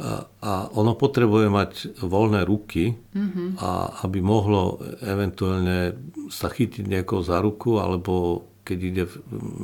a, 0.00 0.24
a 0.24 0.52
ono 0.72 0.96
potrebuje 0.96 1.48
mať 1.52 1.72
voľné 2.00 2.48
ruky, 2.48 2.96
mm-hmm. 2.96 3.60
a 3.60 4.00
aby 4.08 4.24
mohlo 4.24 4.80
eventuálne 5.04 5.92
sa 6.32 6.48
chytiť 6.48 6.88
niekoho 6.88 7.20
za 7.20 7.44
ruku 7.44 7.76
alebo 7.76 8.46
keď 8.64 8.78
ide 8.80 9.04
v 9.04 9.14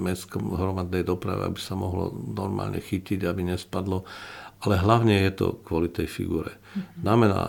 mestskom 0.02 0.52
hromadnej 0.58 1.06
doprave, 1.06 1.46
aby 1.46 1.60
sa 1.62 1.78
mohlo 1.78 2.10
normálne 2.12 2.82
chytiť, 2.82 3.22
aby 3.22 3.54
nespadlo. 3.54 4.02
Ale 4.66 4.82
hlavne 4.82 5.14
je 5.14 5.32
to 5.36 5.46
kvôli 5.62 5.88
tej 5.88 6.10
figure. 6.10 6.50
Mm-hmm. 6.50 7.00
Znamená, 7.06 7.42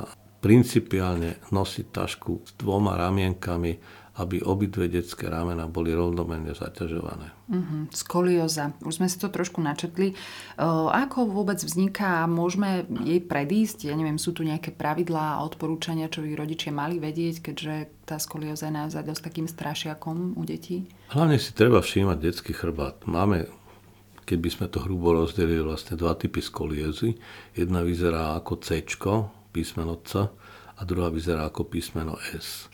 principiálne 0.48 1.44
nosiť 1.52 1.86
tašku 1.92 2.48
s 2.48 2.56
dvoma 2.56 2.96
ramienkami, 2.96 3.76
aby 4.18 4.40
obidve 4.48 4.88
detské 4.88 5.28
ramena 5.28 5.68
boli 5.68 5.92
rovnomerne 5.92 6.56
zaťažované. 6.56 7.36
Uh-huh. 7.52 7.86
Skolioza. 7.92 8.72
Už 8.80 8.98
sme 8.98 9.12
si 9.12 9.20
to 9.20 9.28
trošku 9.28 9.60
načetli. 9.60 10.16
Uh, 10.56 10.88
ako 10.90 11.28
vôbec 11.28 11.60
vzniká 11.60 12.24
a 12.24 12.32
môžeme 12.32 12.88
jej 13.04 13.20
predísť? 13.20 13.92
Ja 13.92 13.94
neviem, 14.00 14.16
sú 14.16 14.32
tu 14.32 14.48
nejaké 14.48 14.72
pravidlá 14.72 15.38
a 15.38 15.44
odporúčania, 15.44 16.08
čo 16.08 16.24
by 16.24 16.34
rodičia 16.34 16.72
mali 16.72 16.96
vedieť, 16.98 17.52
keďže 17.52 18.08
tá 18.08 18.16
skolioza 18.18 18.72
je 18.72 18.80
naozaj 18.80 19.04
dosť 19.04 19.22
takým 19.28 19.48
strašiakom 19.52 20.40
u 20.40 20.44
detí? 20.48 20.88
Hlavne 21.12 21.38
si 21.38 21.52
treba 21.52 21.84
všímať 21.84 22.18
detský 22.18 22.56
chrbát. 22.56 23.04
Máme 23.04 23.52
keby 24.28 24.50
sme 24.52 24.68
to 24.68 24.84
hrubo 24.84 25.16
rozdelili, 25.16 25.64
vlastne 25.64 25.96
dva 25.96 26.12
typy 26.20 26.44
skoliozy. 26.44 27.16
Jedna 27.56 27.80
vyzerá 27.80 28.36
ako 28.36 28.60
C, 28.60 28.84
písmeno 29.52 30.00
C 30.04 30.28
a 30.78 30.82
druhá 30.86 31.10
vyzerá 31.10 31.50
ako 31.50 31.68
písmeno 31.68 32.20
S. 32.34 32.70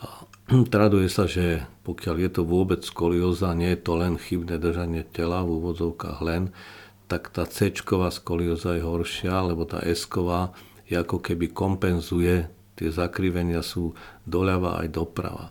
A 0.00 0.24
traduje 0.72 1.10
sa, 1.10 1.26
že 1.26 1.66
pokiaľ 1.82 2.16
je 2.26 2.30
to 2.30 2.42
vôbec 2.46 2.80
skolioza, 2.86 3.52
nie 3.52 3.74
je 3.74 3.80
to 3.82 3.92
len 3.98 4.14
chybné 4.16 4.56
držanie 4.56 5.04
tela 5.04 5.42
v 5.42 5.58
úvodzovkách 5.60 6.18
len, 6.22 6.54
tak 7.10 7.34
tá 7.34 7.42
C 7.42 7.74
skolioza 7.74 8.78
je 8.78 8.86
horšia, 8.86 9.50
lebo 9.50 9.66
tá 9.66 9.82
S 9.82 10.06
je 10.86 10.94
ako 10.94 11.18
keby 11.18 11.50
kompenzuje, 11.50 12.46
tie 12.78 12.88
zakrivenia 12.90 13.66
sú 13.66 13.98
doľava 14.30 14.78
aj 14.86 14.88
doprava. 14.94 15.50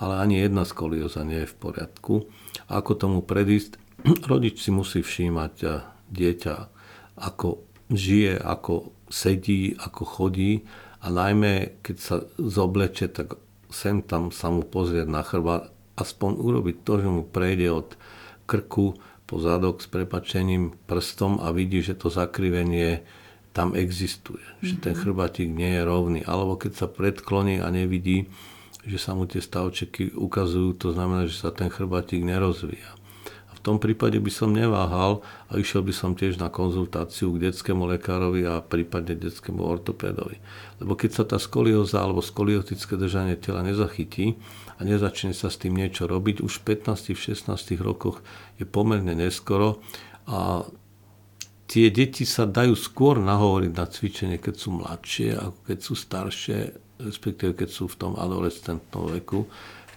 Ale 0.00 0.18
ani 0.24 0.40
jedna 0.40 0.64
skolioza 0.64 1.22
nie 1.22 1.44
je 1.44 1.52
v 1.52 1.58
poriadku. 1.60 2.14
Ako 2.72 2.96
tomu 2.96 3.20
predísť? 3.20 3.76
Rodič 4.32 4.64
si 4.64 4.72
musí 4.72 5.04
všímať 5.04 5.54
dieťa, 6.08 6.56
ako 7.20 7.62
žije, 7.92 8.40
ako 8.40 8.93
sedí, 9.14 9.78
ako 9.78 10.02
chodí 10.02 10.66
a 10.98 11.06
najmä 11.14 11.78
keď 11.86 11.96
sa 12.02 12.16
zobleče, 12.34 13.14
tak 13.14 13.38
sem 13.70 14.02
tam 14.02 14.34
sa 14.34 14.50
mu 14.50 14.66
pozrieť 14.66 15.06
na 15.06 15.22
chrba, 15.22 15.70
aspoň 15.94 16.42
urobiť 16.42 16.76
to, 16.82 16.92
že 16.98 17.08
mu 17.08 17.22
prejde 17.22 17.70
od 17.70 17.88
krku 18.50 18.98
po 19.24 19.38
zadok 19.38 19.78
s 19.78 19.86
prepačením 19.86 20.74
prstom 20.90 21.38
a 21.38 21.54
vidí, 21.54 21.78
že 21.80 21.94
to 21.94 22.10
zakrivenie 22.10 23.06
tam 23.54 23.78
existuje, 23.78 24.42
mm-hmm. 24.42 24.66
že 24.66 24.74
ten 24.82 24.94
mhm. 24.98 25.00
chrbatík 25.06 25.48
nie 25.54 25.78
je 25.78 25.82
rovný. 25.86 26.20
Alebo 26.26 26.58
keď 26.58 26.72
sa 26.74 26.86
predkloní 26.90 27.62
a 27.62 27.70
nevidí, 27.70 28.26
že 28.84 28.98
sa 28.98 29.14
mu 29.14 29.30
tie 29.30 29.40
stavčeky 29.40 30.12
ukazujú, 30.18 30.76
to 30.76 30.92
znamená, 30.92 31.30
že 31.30 31.38
sa 31.38 31.54
ten 31.54 31.70
chrbatík 31.70 32.20
nerozvíja 32.26 33.03
tom 33.64 33.80
prípade 33.80 34.20
by 34.20 34.28
som 34.28 34.52
neváhal 34.52 35.24
a 35.48 35.56
išiel 35.56 35.80
by 35.80 35.96
som 35.96 36.12
tiež 36.12 36.36
na 36.36 36.52
konzultáciu 36.52 37.32
k 37.32 37.48
detskému 37.48 37.88
lekárovi 37.96 38.44
a 38.44 38.60
prípadne 38.60 39.16
detskému 39.16 39.64
ortopédovi. 39.64 40.36
Lebo 40.84 40.92
keď 40.92 41.10
sa 41.16 41.24
tá 41.24 41.40
skolioza 41.40 42.04
alebo 42.04 42.20
skoliotické 42.20 43.00
držanie 43.00 43.40
tela 43.40 43.64
nezachytí 43.64 44.36
a 44.76 44.84
nezačne 44.84 45.32
sa 45.32 45.48
s 45.48 45.56
tým 45.56 45.80
niečo 45.80 46.04
robiť, 46.04 46.44
už 46.44 46.60
v 46.60 46.76
15-16 46.76 47.80
rokoch 47.80 48.20
je 48.60 48.68
pomerne 48.68 49.16
neskoro 49.16 49.80
a 50.28 50.68
tie 51.64 51.88
deti 51.88 52.28
sa 52.28 52.44
dajú 52.44 52.76
skôr 52.76 53.16
nahovoriť 53.16 53.72
na 53.72 53.86
cvičenie, 53.88 54.36
keď 54.36 54.54
sú 54.60 54.76
mladšie, 54.76 55.40
ako 55.40 55.58
keď 55.64 55.78
sú 55.80 55.94
staršie, 55.96 56.58
respektíve 57.00 57.56
keď 57.56 57.68
sú 57.72 57.88
v 57.88 57.96
tom 57.96 58.12
adolescentnom 58.20 59.08
veku. 59.08 59.48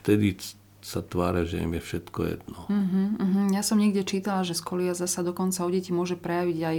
Vtedy 0.01 0.39
sa 0.87 1.03
tvária, 1.03 1.43
že 1.43 1.59
im 1.59 1.75
je 1.75 1.83
všetko 1.83 2.19
jedno. 2.23 2.59
Uh-huh, 2.71 3.19
uh-huh. 3.19 3.45
Ja 3.51 3.59
som 3.59 3.75
niekde 3.75 4.07
čítala, 4.07 4.47
že 4.47 4.55
skoliaza 4.55 5.03
sa 5.03 5.19
dokonca 5.19 5.67
u 5.67 5.69
detí 5.69 5.91
môže 5.91 6.15
prejaviť 6.15 6.59
aj 6.63 6.77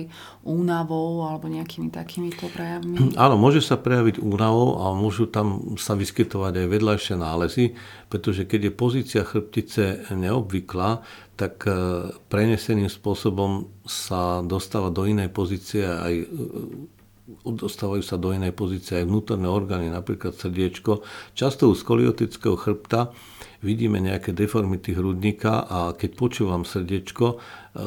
únavou 0.48 1.28
alebo 1.28 1.52
nejakými 1.52 1.92
takýmito 1.92 2.48
prejavmi. 2.48 3.12
Áno, 3.20 3.36
môže 3.36 3.60
sa 3.60 3.76
prejaviť 3.76 4.24
únavou 4.24 4.80
a 4.80 4.96
môžu 4.96 5.28
tam 5.28 5.76
sa 5.76 5.92
vyskytovať 5.92 6.56
aj 6.56 6.66
vedľajšie 6.72 7.14
nálezy, 7.20 7.64
pretože 8.08 8.48
keď 8.48 8.72
je 8.72 8.72
pozícia 8.72 9.22
chrbtice 9.28 10.08
neobvyklá, 10.16 11.04
tak 11.36 11.68
e, 11.68 11.70
preneseným 12.32 12.88
spôsobom 12.88 13.68
sa 13.84 14.40
dostáva 14.40 14.88
do 14.88 15.04
inej 15.04 15.28
pozície 15.36 15.84
aj 15.84 16.14
e, 16.16 16.26
dostávajú 17.44 18.00
sa 18.00 18.16
do 18.16 18.32
inej 18.32 18.56
pozície 18.56 19.04
aj 19.04 19.04
vnútorné 19.04 19.52
orgány, 19.52 19.92
napríklad 19.92 20.32
srdiečko. 20.32 21.04
Často 21.36 21.68
u 21.68 21.76
skoliotického 21.76 22.56
chrbta 22.56 23.12
vidíme 23.58 23.98
nejaké 23.98 24.30
deformity 24.30 24.94
hrudníka 24.94 25.66
a 25.66 25.78
keď 25.94 26.10
počúvam 26.14 26.62
srdiečko, 26.62 27.26
e, 27.34 27.36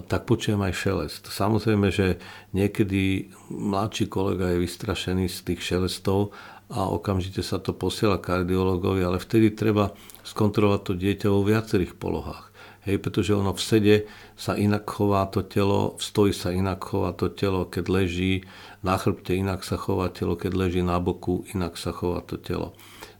tak 0.03 0.27
počujem 0.27 0.59
aj 0.59 0.73
šelest. 0.75 1.23
Samozrejme, 1.31 1.87
že 1.91 2.19
niekedy 2.51 3.31
mladší 3.51 4.11
kolega 4.11 4.51
je 4.51 4.63
vystrašený 4.63 5.31
z 5.31 5.37
tých 5.47 5.61
šelestov 5.63 6.35
a 6.71 6.87
okamžite 6.87 7.43
sa 7.43 7.59
to 7.59 7.75
posiela 7.75 8.19
kardiologovi, 8.19 9.03
ale 9.03 9.19
vtedy 9.19 9.51
treba 9.51 9.91
skontrolovať 10.23 10.81
to 10.87 10.93
dieťa 10.95 11.27
vo 11.27 11.43
viacerých 11.43 11.95
polohách. 11.99 12.51
Hej, 12.81 12.97
pretože 12.97 13.37
ono 13.37 13.53
v 13.53 13.61
sede 13.61 13.95
sa 14.33 14.57
inak 14.57 14.89
chová 14.89 15.29
to 15.29 15.45
telo, 15.45 15.93
v 15.95 16.01
stoji 16.01 16.33
sa 16.33 16.49
inak 16.49 16.81
chová 16.81 17.13
to 17.13 17.29
telo, 17.29 17.69
keď 17.69 17.85
leží 17.93 18.41
na 18.81 18.97
chrbte, 18.97 19.37
inak 19.37 19.61
sa 19.61 19.77
chová 19.77 20.09
telo, 20.09 20.33
keď 20.33 20.51
leží 20.57 20.81
na 20.81 20.97
boku, 20.97 21.45
inak 21.53 21.77
sa 21.77 21.93
chová 21.93 22.25
to 22.25 22.41
telo. 22.41 22.73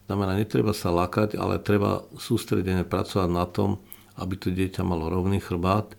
Znamená, 0.06 0.36
netreba 0.36 0.74
sa 0.74 0.90
lakať, 0.90 1.38
ale 1.38 1.62
treba 1.62 2.02
sústredene 2.18 2.82
pracovať 2.82 3.30
na 3.30 3.46
tom, 3.46 3.78
aby 4.18 4.34
to 4.36 4.52
dieťa 4.52 4.82
malo 4.84 5.08
rovný 5.08 5.40
chrbát 5.40 5.94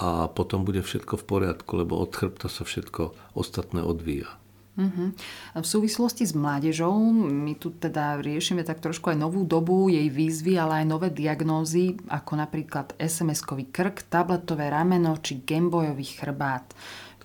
a 0.00 0.32
potom 0.32 0.64
bude 0.64 0.80
všetko 0.80 1.20
v 1.20 1.24
poriadku, 1.28 1.70
lebo 1.76 2.00
od 2.00 2.12
chrbta 2.12 2.48
sa 2.48 2.64
všetko 2.64 3.36
ostatné 3.36 3.84
odvíja. 3.84 4.40
Uh-huh. 4.80 5.12
V 5.60 5.66
súvislosti 5.66 6.24
s 6.24 6.32
mládežou, 6.32 6.94
my 7.12 7.52
tu 7.58 7.74
teda 7.76 8.16
riešime 8.22 8.64
tak 8.64 8.80
trošku 8.80 9.12
aj 9.12 9.18
novú 9.18 9.44
dobu, 9.44 9.92
jej 9.92 10.08
výzvy, 10.08 10.56
ale 10.56 10.84
aj 10.84 10.86
nové 10.88 11.08
diagnózy, 11.12 12.00
ako 12.08 12.32
napríklad 12.40 12.96
SMS-kový 12.96 13.68
krk, 13.68 14.08
tabletové 14.08 14.72
rameno 14.72 15.20
či 15.20 15.44
gameboyový 15.44 16.06
chrbát. 16.16 16.72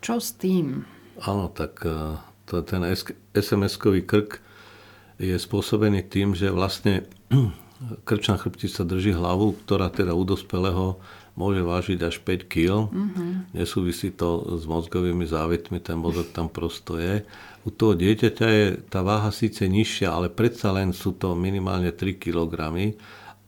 Čo 0.03 0.19
s 0.19 0.35
tým? 0.35 0.83
Áno, 1.23 1.47
tak 1.47 1.79
eh, 1.87 2.19
to, 2.43 2.59
ten 2.65 2.83
SMS-kový 3.31 4.03
krk 4.03 4.43
je 5.19 5.35
spôsobený 5.35 6.07
tým, 6.07 6.35
že 6.35 6.51
vlastne 6.51 7.07
krčná 8.07 8.35
chrbtica 8.39 8.83
drží 8.83 9.15
hlavu, 9.15 9.55
ktorá 9.63 9.91
teda 9.91 10.15
u 10.15 10.23
dospelého 10.27 10.99
môže 11.35 11.61
vážiť 11.61 11.99
až 11.99 12.15
5 12.23 12.47
kg. 12.47 12.87
Mm-hmm. 12.87 13.31
Nesúvisí 13.51 14.15
to 14.15 14.55
s 14.55 14.63
mozgovými 14.63 15.27
závetmi, 15.27 15.83
ten 15.83 15.99
mozog 15.99 16.31
tam 16.31 16.47
prosto 16.47 16.95
je. 16.95 17.27
U 17.67 17.69
toho 17.73 17.97
dieťaťa 17.97 18.47
je 18.47 18.65
tá 18.87 19.03
váha 19.03 19.33
síce 19.35 19.67
nižšia, 19.67 20.15
ale 20.15 20.31
predsa 20.31 20.71
len 20.71 20.95
sú 20.95 21.11
to 21.11 21.35
minimálne 21.35 21.91
3 21.91 22.15
kg. 22.15 22.71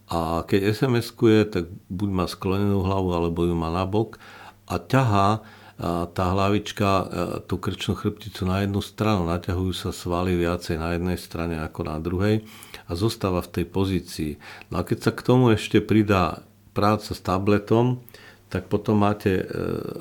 A 0.08 0.44
keď 0.44 0.72
SMS-kuje, 0.72 1.40
tak 1.48 1.72
buď 1.92 2.10
má 2.12 2.26
sklonenú 2.28 2.84
hlavu, 2.84 3.12
alebo 3.16 3.48
ju 3.48 3.56
má 3.56 3.72
nabok 3.72 4.20
a 4.68 4.80
ťahá 4.80 5.44
tá 5.78 6.34
hlavička, 6.34 6.90
e, 6.90 7.06
tú 7.46 7.62
krčnú 7.62 7.94
chrbticu 7.94 8.50
na 8.50 8.66
jednu 8.66 8.82
stranu, 8.82 9.30
naťahujú 9.30 9.74
sa 9.78 9.94
svaly 9.94 10.34
viacej 10.34 10.82
na 10.82 10.98
jednej 10.98 11.18
strane 11.22 11.62
ako 11.62 11.86
na 11.86 12.02
druhej 12.02 12.42
a 12.90 12.92
zostáva 12.98 13.46
v 13.46 13.62
tej 13.62 13.66
pozícii. 13.70 14.32
No 14.74 14.82
a 14.82 14.86
keď 14.86 14.98
sa 15.06 15.12
k 15.14 15.22
tomu 15.22 15.54
ešte 15.54 15.78
pridá 15.78 16.42
práca 16.74 17.14
s 17.14 17.22
tabletom, 17.22 18.02
tak 18.50 18.74
potom 18.74 19.06
máte 19.06 19.38
e, 19.38 19.44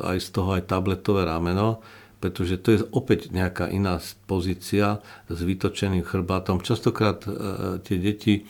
aj 0.00 0.16
z 0.24 0.28
toho 0.32 0.56
aj 0.56 0.64
tabletové 0.64 1.28
rameno, 1.28 1.84
pretože 2.24 2.56
to 2.56 2.68
je 2.72 2.80
opäť 2.96 3.28
nejaká 3.28 3.68
iná 3.68 4.00
pozícia 4.24 5.04
s 5.28 5.38
vytočeným 5.44 6.08
chrbátom. 6.08 6.64
Častokrát 6.64 7.20
e, 7.28 7.30
tie 7.84 8.00
deti 8.00 8.48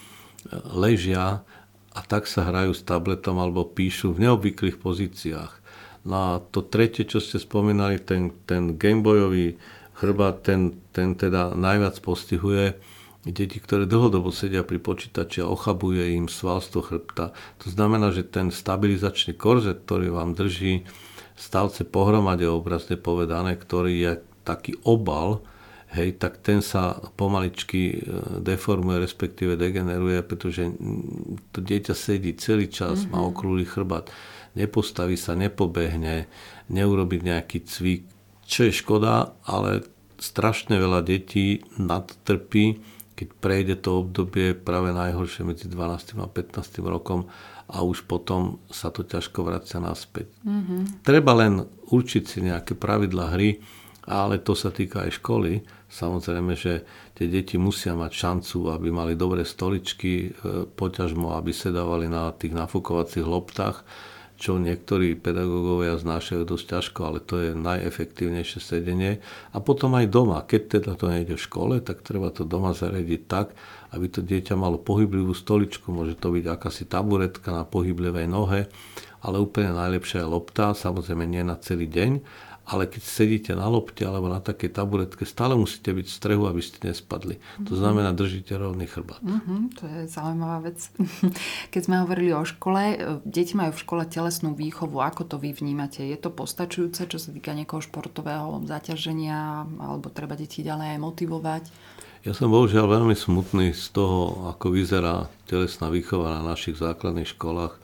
ležia 0.70 1.42
a 1.90 2.00
tak 2.06 2.30
sa 2.30 2.46
hrajú 2.46 2.70
s 2.70 2.86
tabletom 2.86 3.34
alebo 3.42 3.66
píšu 3.66 4.14
v 4.14 4.30
neobvyklých 4.30 4.78
pozíciách. 4.78 5.65
A 6.06 6.38
to 6.54 6.62
tretie, 6.62 7.02
čo 7.06 7.18
ste 7.18 7.42
spomínali, 7.42 7.98
ten, 7.98 8.30
ten 8.46 8.78
Gameboyový 8.78 9.58
chrbát, 9.96 10.46
ten, 10.46 10.78
ten 10.94 11.18
teda 11.18 11.56
najviac 11.56 11.98
postihuje 12.04 12.78
deti, 13.26 13.58
ktoré 13.58 13.90
dlhodobo 13.90 14.30
sedia 14.30 14.62
pri 14.62 14.78
počítači 14.78 15.42
a 15.42 15.50
ochabuje 15.50 16.14
im 16.14 16.30
svalstvo 16.30 16.78
chrbta. 16.84 17.34
To 17.64 17.66
znamená, 17.66 18.14
že 18.14 18.22
ten 18.22 18.54
stabilizačný 18.54 19.34
korzet, 19.34 19.82
ktorý 19.82 20.14
vám 20.14 20.38
drží 20.38 20.86
stavce 21.34 21.82
pohromade 21.82 22.46
obrazne 22.46 22.94
povedané, 22.94 23.58
ktorý 23.58 23.92
je 23.98 24.12
taký 24.46 24.78
obal, 24.86 25.42
hej, 25.90 26.16
tak 26.22 26.38
ten 26.38 26.62
sa 26.62 27.02
pomaličky 27.18 27.82
e, 27.92 27.96
deformuje, 28.40 29.02
respektíve 29.02 29.58
degeneruje, 29.58 30.22
pretože 30.22 30.70
to 31.50 31.58
dieťa 31.58 31.94
sedí 31.98 32.38
celý 32.38 32.70
čas, 32.70 33.04
mm-hmm. 33.04 33.12
má 33.12 33.20
mhm. 33.20 33.28
okrúhly 33.34 33.64
chrbát, 33.66 34.06
nepostaví 34.56 35.20
sa, 35.20 35.36
nepobehne, 35.36 36.26
neurobi 36.72 37.20
nejaký 37.20 37.62
cvik, 37.68 38.02
čo 38.48 38.66
je 38.66 38.72
škoda, 38.72 39.36
ale 39.44 39.84
strašne 40.16 40.80
veľa 40.80 41.04
detí 41.04 41.60
nadtrpí 41.76 42.96
keď 43.16 43.28
prejde 43.40 43.74
to 43.80 44.04
obdobie 44.04 44.52
práve 44.52 44.92
najhoršie 44.92 45.48
medzi 45.48 45.66
12. 45.72 46.20
a 46.20 46.28
15. 46.28 46.84
rokom 46.84 47.32
a 47.66 47.82
už 47.82 48.04
potom 48.04 48.60
sa 48.68 48.92
to 48.92 49.02
ťažko 49.02 49.42
vracia 49.42 49.80
naspäť. 49.80 50.28
Mm-hmm. 50.44 51.02
Treba 51.02 51.32
len 51.34 51.64
určiť 51.88 52.24
si 52.28 52.38
nejaké 52.44 52.76
pravidla 52.76 53.34
hry, 53.34 53.58
ale 54.06 54.38
to 54.38 54.54
sa 54.54 54.70
týka 54.70 55.08
aj 55.08 55.18
školy. 55.18 55.64
Samozrejme, 55.90 56.52
že 56.54 56.86
tie 57.16 57.26
deti 57.26 57.58
musia 57.58 57.96
mať 57.96 58.12
šancu, 58.12 58.70
aby 58.70 58.92
mali 58.92 59.18
dobré 59.18 59.42
stoličky, 59.42 60.30
e, 60.30 60.68
poťažmo, 60.68 61.34
aby 61.34 61.50
sedávali 61.50 62.06
na 62.06 62.30
tých 62.36 62.54
nafukovacích 62.54 63.26
loptách, 63.26 63.82
čo 64.36 64.60
niektorí 64.60 65.16
pedagógovia 65.16 65.96
znášajú 65.96 66.44
dosť 66.44 66.64
ťažko, 66.76 67.00
ale 67.02 67.18
to 67.24 67.40
je 67.40 67.50
najefektívnejšie 67.56 68.60
sedenie. 68.60 69.24
A 69.52 69.58
potom 69.64 69.96
aj 69.96 70.12
doma. 70.12 70.44
Keď 70.44 70.62
teda 70.80 70.92
to 70.94 71.08
nejde 71.08 71.40
v 71.40 71.44
škole, 71.44 71.80
tak 71.80 72.04
treba 72.04 72.28
to 72.28 72.44
doma 72.44 72.76
zariadiť 72.76 73.22
tak, 73.24 73.56
aby 73.96 74.06
to 74.12 74.20
dieťa 74.20 74.52
malo 74.54 74.76
pohyblivú 74.76 75.32
stoličku. 75.32 75.88
Môže 75.88 76.20
to 76.20 76.36
byť 76.36 76.44
akási 76.52 76.84
taburetka 76.84 77.48
na 77.48 77.64
pohyblivej 77.64 78.28
nohe, 78.28 78.68
ale 79.24 79.36
úplne 79.40 79.72
najlepšia 79.72 80.22
je 80.22 80.28
lopta, 80.28 80.76
samozrejme 80.76 81.24
nie 81.24 81.40
na 81.40 81.56
celý 81.56 81.88
deň, 81.88 82.20
ale 82.66 82.90
keď 82.90 83.02
sedíte 83.06 83.52
na 83.54 83.70
lopte 83.70 84.02
alebo 84.02 84.26
na 84.26 84.42
takej 84.42 84.74
taburetke, 84.74 85.22
stále 85.22 85.54
musíte 85.54 85.94
byť 85.94 86.06
v 86.10 86.16
strehu, 86.18 86.44
aby 86.50 86.58
ste 86.58 86.82
nespadli. 86.82 87.38
Mm-hmm. 87.38 87.66
To 87.70 87.72
mhm. 87.72 87.78
znamená, 87.78 88.10
držíte 88.10 88.58
rovný 88.58 88.90
chrbát. 88.90 89.22
Mm-hmm, 89.22 89.60
to 89.78 89.82
je 89.86 90.00
zaujímavá 90.10 90.58
vec. 90.66 90.82
Keď 91.72 91.80
sme 91.86 92.02
hovorili 92.02 92.34
o 92.34 92.42
škole, 92.42 92.82
e, 92.90 92.96
deti 93.22 93.54
majú 93.54 93.70
v 93.70 93.82
škole 93.86 94.02
telesnú 94.10 94.58
výchovu. 94.58 94.98
Ako 94.98 95.22
to 95.30 95.38
vy 95.38 95.54
vnímate? 95.54 96.02
Je 96.02 96.18
to 96.18 96.34
postačujúce, 96.34 97.06
čo 97.06 97.18
sa 97.22 97.30
týka 97.30 97.54
niekoho 97.54 97.78
športového 97.78 98.66
zaťaženia, 98.66 99.62
alebo 99.78 100.10
treba 100.10 100.34
deti 100.34 100.66
ďalej 100.66 100.98
aj 100.98 101.00
motivovať? 101.00 101.64
Ja 102.26 102.34
som 102.34 102.50
bohužiaľ 102.50 102.90
veľmi 102.90 103.14
smutný 103.14 103.70
z 103.70 103.94
toho, 103.94 104.50
ako 104.50 104.74
vyzerá 104.74 105.30
telesná 105.46 105.86
výchova 105.86 106.42
na 106.42 106.42
našich 106.42 106.74
základných 106.82 107.38
školách. 107.38 107.78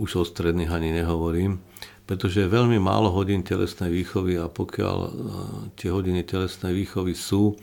Už 0.00 0.10
o 0.16 0.24
stredných 0.24 0.72
ani 0.72 0.96
nehovorím 0.96 1.60
pretože 2.06 2.46
je 2.46 2.48
veľmi 2.48 2.78
málo 2.78 3.10
hodín 3.10 3.42
telesnej 3.42 3.90
výchovy 3.90 4.38
a 4.38 4.46
pokiaľ 4.46 4.98
e, 5.02 5.10
tie 5.74 5.90
hodiny 5.90 6.22
telesnej 6.22 6.70
výchovy 6.70 7.18
sú, 7.18 7.58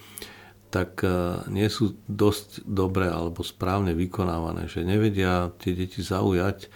tak 0.68 1.00
e, 1.08 1.48
nie 1.48 1.66
sú 1.72 1.96
dosť 2.12 2.68
dobre 2.68 3.08
alebo 3.08 3.40
správne 3.40 3.96
vykonávané, 3.96 4.68
že 4.68 4.84
nevedia 4.84 5.56
tie 5.64 5.72
deti 5.72 6.04
zaujať 6.04 6.68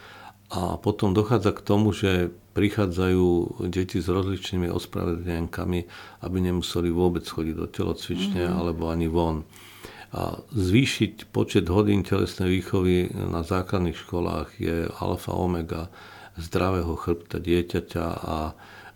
a 0.47 0.80
potom 0.80 1.12
dochádza 1.12 1.51
k 1.51 1.65
tomu, 1.65 1.91
že 1.91 2.32
prichádzajú 2.56 3.60
deti 3.67 3.99
s 3.99 4.08
rozličnými 4.08 4.71
ospravedlnenkami, 4.71 5.80
aby 6.23 6.38
nemuseli 6.39 6.88
vôbec 6.88 7.27
chodiť 7.27 7.53
do 7.53 7.67
telocvične 7.67 8.47
mm-hmm. 8.47 8.58
alebo 8.58 8.88
ani 8.88 9.12
von. 9.12 9.43
A 10.15 10.39
zvýšiť 10.56 11.36
počet 11.36 11.67
hodín 11.67 12.08
telesnej 12.08 12.47
výchovy 12.47 13.12
na 13.27 13.43
základných 13.43 13.99
školách 14.08 14.56
je 14.56 14.88
alfa 15.03 15.36
omega 15.36 15.91
zdravého 16.38 16.93
chrbta 16.95 17.41
dieťaťa 17.41 18.06
a 18.06 18.38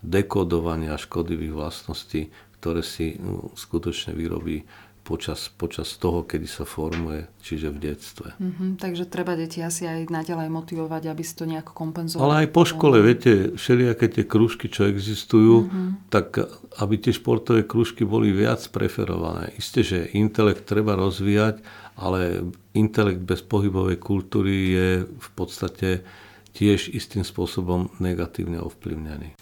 dekodovania 0.01 0.97
škodlivých 0.97 1.53
vlastností, 1.53 2.33
ktoré 2.61 2.81
si 2.85 3.17
no, 3.17 3.53
skutočne 3.53 4.13
vyrobí 4.13 4.65
počas, 5.01 5.49
počas 5.49 5.97
toho, 5.97 6.21
kedy 6.23 6.45
sa 6.45 6.61
formuje, 6.61 7.25
čiže 7.41 7.73
v 7.73 7.77
detstve. 7.89 8.37
Mm-hmm, 8.37 8.69
takže 8.77 9.09
treba 9.09 9.33
deti 9.33 9.59
asi 9.59 9.89
aj 9.89 10.13
naďalej 10.13 10.53
motivovať, 10.53 11.09
aby 11.09 11.23
si 11.25 11.33
to 11.33 11.49
nejako 11.49 11.73
kompenzovali. 11.73 12.21
Ale 12.21 12.35
aj 12.45 12.49
po 12.53 12.63
škole, 12.63 13.01
viete, 13.01 13.57
všelijaké 13.57 14.07
tie 14.07 14.23
kružky, 14.29 14.69
čo 14.69 14.85
existujú, 14.85 15.67
mm-hmm. 15.67 15.89
tak 16.13 16.45
aby 16.77 16.95
tie 17.01 17.13
športové 17.17 17.65
kružky 17.65 18.05
boli 18.05 18.29
viac 18.29 18.61
preferované. 18.69 19.51
Isté, 19.57 19.81
že 19.81 20.13
intelekt 20.13 20.69
treba 20.69 20.93
rozvíjať, 20.93 21.65
ale 21.97 22.45
intelekt 22.77 23.25
bez 23.25 23.41
pohybovej 23.41 23.97
kultúry 23.99 24.53
je 24.77 24.89
v 25.05 25.29
podstate 25.33 26.05
tiež 26.51 26.91
istým 26.91 27.23
spôsobom 27.23 27.91
negatívne 28.03 28.59
ovplyvnený. 28.59 29.33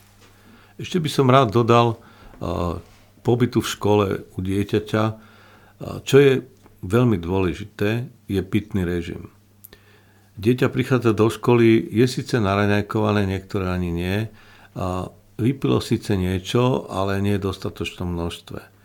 Ešte 0.80 0.98
by 1.02 1.10
som 1.12 1.28
rád 1.28 1.52
dodal 1.52 2.00
pobytu 3.26 3.60
v 3.60 3.72
škole 3.72 4.06
u 4.32 4.40
dieťaťa. 4.40 5.04
Čo 6.08 6.16
je 6.18 6.46
veľmi 6.86 7.20
dôležité, 7.20 8.08
je 8.32 8.42
pitný 8.46 8.88
režim. 8.88 9.28
Dieťa 10.40 10.72
prichádza 10.72 11.12
do 11.12 11.28
školy, 11.28 11.84
je 11.92 12.08
síce 12.08 12.40
naraňajkované, 12.40 13.28
niektoré 13.28 13.68
ani 13.68 13.92
nie, 13.92 14.18
vypilo 15.36 15.84
síce 15.84 16.16
niečo, 16.16 16.88
ale 16.88 17.20
nie 17.20 17.36
v 17.36 17.44
dostatočnom 17.52 18.08
množstve 18.16 18.79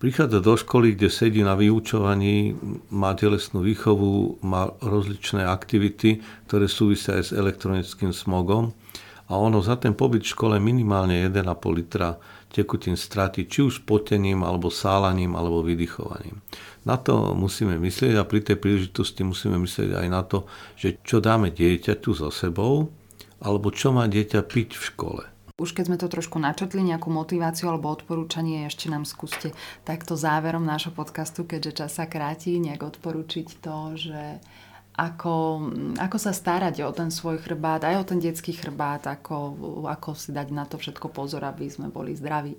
prichádza 0.00 0.40
do 0.40 0.56
školy, 0.56 0.96
kde 0.96 1.12
sedí 1.12 1.44
na 1.44 1.52
vyučovaní, 1.52 2.56
má 2.88 3.12
telesnú 3.12 3.60
výchovu, 3.60 4.40
má 4.40 4.72
rozličné 4.80 5.44
aktivity, 5.44 6.24
ktoré 6.48 6.66
súvisia 6.66 7.20
aj 7.20 7.24
s 7.30 7.36
elektronickým 7.36 8.10
smogom 8.10 8.72
a 9.30 9.38
ono 9.38 9.62
za 9.62 9.78
ten 9.78 9.94
pobyt 9.94 10.26
v 10.26 10.32
škole 10.34 10.56
minimálne 10.58 11.22
1,5 11.28 11.78
litra 11.78 12.18
tekutín 12.50 12.98
stratí, 12.98 13.46
či 13.46 13.62
už 13.62 13.86
potením, 13.86 14.42
alebo 14.42 14.74
sálaním, 14.74 15.38
alebo 15.38 15.62
vydychovaním. 15.62 16.42
Na 16.82 16.98
to 16.98 17.36
musíme 17.38 17.78
myslieť 17.78 18.18
a 18.18 18.26
pri 18.26 18.42
tej 18.42 18.58
príležitosti 18.58 19.22
musíme 19.22 19.54
myslieť 19.62 20.02
aj 20.02 20.08
na 20.10 20.26
to, 20.26 20.50
že 20.74 20.98
čo 21.06 21.22
dáme 21.22 21.54
dieťaťu 21.54 22.10
za 22.10 22.34
sebou, 22.34 22.90
alebo 23.38 23.70
čo 23.70 23.94
má 23.94 24.10
dieťa 24.10 24.42
piť 24.42 24.74
v 24.74 24.82
škole. 24.82 25.22
Už 25.60 25.76
keď 25.76 25.84
sme 25.92 26.00
to 26.00 26.08
trošku 26.08 26.40
načetli, 26.40 26.80
nejakú 26.80 27.12
motiváciu 27.12 27.68
alebo 27.68 27.92
odporúčanie, 27.92 28.64
ešte 28.64 28.88
nám 28.88 29.04
skúste 29.04 29.52
takto 29.84 30.16
záverom 30.16 30.64
nášho 30.64 30.96
podcastu, 30.96 31.44
keďže 31.44 31.84
čas 31.84 32.00
sa 32.00 32.08
kráti, 32.08 32.56
nejak 32.56 32.80
odporučiť 32.80 33.60
to, 33.60 34.00
že 34.00 34.22
ako, 34.96 35.34
ako 35.96 36.16
sa 36.16 36.32
starať 36.32 36.84
o 36.84 36.92
ten 36.92 37.12
svoj 37.12 37.40
chrbát, 37.40 37.84
aj 37.84 37.96
o 38.00 38.04
ten 38.08 38.18
detský 38.20 38.56
chrbát, 38.56 39.04
ako, 39.08 39.56
ako 39.88 40.16
si 40.16 40.32
dať 40.32 40.48
na 40.52 40.64
to 40.64 40.80
všetko 40.80 41.12
pozor, 41.12 41.44
aby 41.44 41.68
sme 41.68 41.92
boli 41.92 42.16
zdraví. 42.16 42.56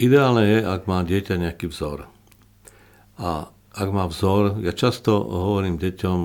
Ideálne 0.00 0.44
je, 0.48 0.58
ak 0.64 0.88
má 0.88 1.04
dieťa 1.04 1.36
nejaký 1.38 1.68
vzor. 1.70 2.08
A 3.20 3.48
ak 3.72 3.88
má 3.88 4.04
vzor, 4.04 4.60
ja 4.60 4.72
často 4.76 5.16
hovorím 5.16 5.80
deťom, 5.80 6.20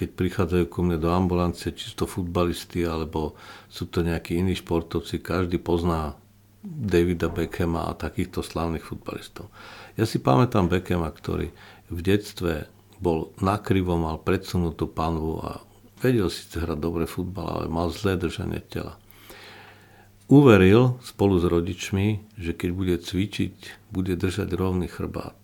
keď 0.00 0.16
prichádzajú 0.16 0.64
ku 0.72 0.80
mne 0.80 0.96
do 0.96 1.12
ambulancie, 1.12 1.76
či 1.76 1.92
sú 1.92 1.94
to 2.00 2.06
futbalisti, 2.08 2.88
alebo 2.88 3.36
sú 3.68 3.84
to 3.92 4.00
nejakí 4.00 4.40
iní 4.40 4.56
športovci, 4.56 5.20
každý 5.20 5.60
pozná 5.60 6.16
Davida 6.64 7.28
Beckhama 7.28 7.92
a 7.92 7.92
takýchto 7.92 8.40
slávnych 8.40 8.80
futbalistov. 8.80 9.52
Ja 10.00 10.08
si 10.08 10.16
pamätám 10.16 10.72
Beckhama, 10.72 11.12
ktorý 11.12 11.52
v 11.92 12.00
detstve 12.00 12.64
bol 12.96 13.36
nakrivo, 13.44 14.00
mal 14.00 14.16
predsunutú 14.16 14.88
panvu 14.88 15.44
a 15.44 15.60
vedel 16.00 16.32
si 16.32 16.48
hrať 16.48 16.80
dobre 16.80 17.04
futbal, 17.04 17.60
ale 17.60 17.66
mal 17.68 17.92
zlé 17.92 18.16
držanie 18.16 18.64
tela. 18.64 18.96
Uveril 20.32 20.96
spolu 21.04 21.36
s 21.36 21.44
rodičmi, 21.44 22.38
že 22.40 22.56
keď 22.56 22.70
bude 22.72 22.96
cvičiť, 22.96 23.90
bude 23.92 24.16
držať 24.16 24.48
rovný 24.56 24.88
chrbát. 24.88 25.36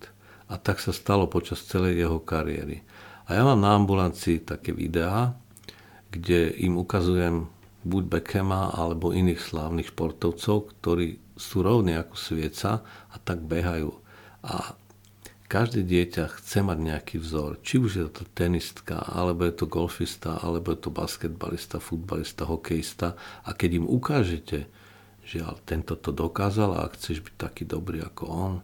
A 0.46 0.56
tak 0.62 0.78
sa 0.78 0.94
stalo 0.94 1.26
počas 1.26 1.60
celej 1.66 2.06
jeho 2.06 2.22
kariéry. 2.22 2.86
A 3.26 3.34
ja 3.34 3.42
mám 3.42 3.58
na 3.58 3.74
ambulancii 3.74 4.46
také 4.46 4.70
videá, 4.70 5.34
kde 6.14 6.54
im 6.62 6.78
ukazujem 6.78 7.50
buď 7.82 8.02
Beckhama 8.06 8.74
alebo 8.74 9.14
iných 9.14 9.42
slávnych 9.42 9.90
športovcov, 9.90 10.70
ktorí 10.78 11.18
sú 11.34 11.62
rovní 11.62 11.98
ako 11.98 12.14
svieca 12.14 12.86
a 12.86 13.16
tak 13.22 13.42
behajú. 13.42 13.94
A 14.46 14.78
každé 15.46 15.86
dieťa 15.86 16.38
chce 16.38 16.58
mať 16.66 16.78
nejaký 16.82 17.16
vzor. 17.22 17.62
Či 17.62 17.74
už 17.78 17.92
je 17.98 18.06
to 18.10 18.26
tenistka, 18.34 18.98
alebo 18.98 19.46
je 19.46 19.54
to 19.54 19.66
golfista, 19.70 20.42
alebo 20.42 20.74
je 20.74 20.78
to 20.82 20.90
basketbalista, 20.90 21.78
futbalista, 21.78 22.46
hokejista. 22.46 23.14
A 23.46 23.54
keď 23.54 23.82
im 23.82 23.86
ukážete, 23.86 24.66
že 25.26 25.42
ale 25.42 25.58
tento 25.66 25.98
to 25.98 26.10
dokázal 26.10 26.78
a 26.78 26.90
chceš 26.94 27.22
byť 27.22 27.34
taký 27.38 27.62
dobrý 27.66 28.02
ako 28.02 28.24
on, 28.26 28.54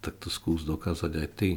tak 0.00 0.20
to 0.20 0.28
skús 0.28 0.64
dokázať 0.64 1.12
aj 1.16 1.28
ty. 1.36 1.50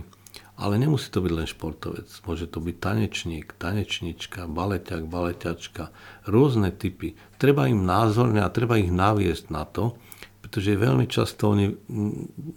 Ale 0.59 0.75
nemusí 0.75 1.07
to 1.07 1.23
byť 1.23 1.31
len 1.31 1.47
športovec. 1.47 2.11
Môže 2.27 2.51
to 2.51 2.59
byť 2.59 2.75
tanečník, 2.83 3.55
tanečnička, 3.55 4.43
baleťak, 4.43 5.07
baleťačka, 5.07 5.95
rôzne 6.27 6.75
typy. 6.75 7.15
Treba 7.39 7.71
im 7.71 7.87
názorne 7.87 8.43
a 8.43 8.51
treba 8.51 8.75
ich 8.75 8.91
naviesť 8.91 9.55
na 9.55 9.63
to, 9.63 9.95
pretože 10.43 10.75
veľmi 10.75 11.07
často 11.07 11.55
oni 11.55 11.79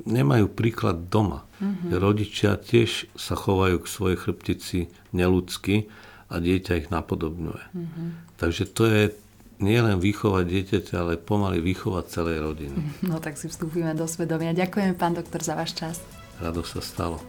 nemajú 0.08 0.50
príklad 0.50 1.06
doma. 1.06 1.46
Mm-hmm. 1.62 1.90
Rodičia 1.94 2.58
tiež 2.58 3.06
sa 3.14 3.38
chovajú 3.38 3.78
k 3.78 3.86
svojej 3.86 4.18
chrbtici 4.18 4.78
neludsky 5.14 5.86
a 6.26 6.42
dieťa 6.42 6.82
ich 6.82 6.88
napodobňuje. 6.90 7.64
Mm-hmm. 7.70 8.08
Takže 8.34 8.64
to 8.74 8.82
je 8.90 9.02
nie 9.62 9.78
len 9.78 10.02
vychovať 10.02 10.44
dieťaťa, 10.50 10.94
ale 10.98 11.22
pomaly 11.22 11.62
vychovať 11.62 12.04
celej 12.10 12.42
rodiny. 12.42 12.74
No 13.06 13.22
tak 13.22 13.38
si 13.38 13.46
vstúpime 13.46 13.94
do 13.94 14.10
svedomia. 14.10 14.50
Ďakujeme, 14.50 14.98
pán 14.98 15.14
doktor, 15.14 15.38
za 15.38 15.54
váš 15.54 15.78
čas. 15.78 16.02
Rado 16.42 16.66
sa 16.66 16.82
stalo. 16.82 17.22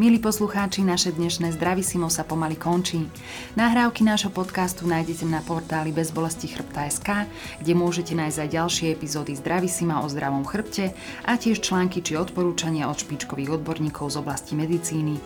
Milí 0.00 0.16
poslucháči, 0.16 0.80
naše 0.88 1.12
dnešné 1.12 1.52
Zdravisimo 1.52 2.08
sa 2.08 2.24
pomaly 2.24 2.56
končí. 2.56 3.12
Nahrávky 3.60 4.08
nášho 4.08 4.32
podcastu 4.32 4.88
nájdete 4.88 5.28
na 5.28 5.44
portáli 5.44 5.92
bezbolesti 5.92 6.48
chrbta.sk, 6.48 7.28
kde 7.60 7.72
môžete 7.76 8.16
nájsť 8.16 8.38
aj 8.40 8.48
ďalšie 8.56 8.86
epizódy 8.88 9.36
Zdravisima 9.36 10.00
o 10.00 10.08
zdravom 10.08 10.48
chrbte 10.48 10.96
a 11.28 11.36
tiež 11.36 11.60
články 11.60 12.00
či 12.00 12.16
odporúčania 12.16 12.88
od 12.88 13.04
špičkových 13.04 13.60
odborníkov 13.60 14.16
z 14.16 14.24
oblasti 14.24 14.56
medicíny. 14.56 15.20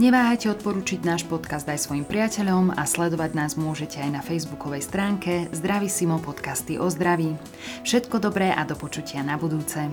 Neváhajte 0.00 0.56
odporučiť 0.56 1.04
náš 1.04 1.28
podcast 1.28 1.68
aj 1.68 1.76
svojim 1.76 2.08
priateľom 2.08 2.80
a 2.80 2.88
sledovať 2.88 3.36
nás 3.36 3.60
môžete 3.60 4.00
aj 4.00 4.08
na 4.08 4.22
facebookovej 4.24 4.88
stránke 4.88 5.52
Zdravisimo 5.52 6.16
podcasty 6.16 6.80
o 6.80 6.88
zdraví. 6.88 7.36
Všetko 7.84 8.24
dobré 8.24 8.56
a 8.56 8.64
do 8.64 8.72
počutia 8.72 9.20
na 9.20 9.36
budúce. 9.36 9.84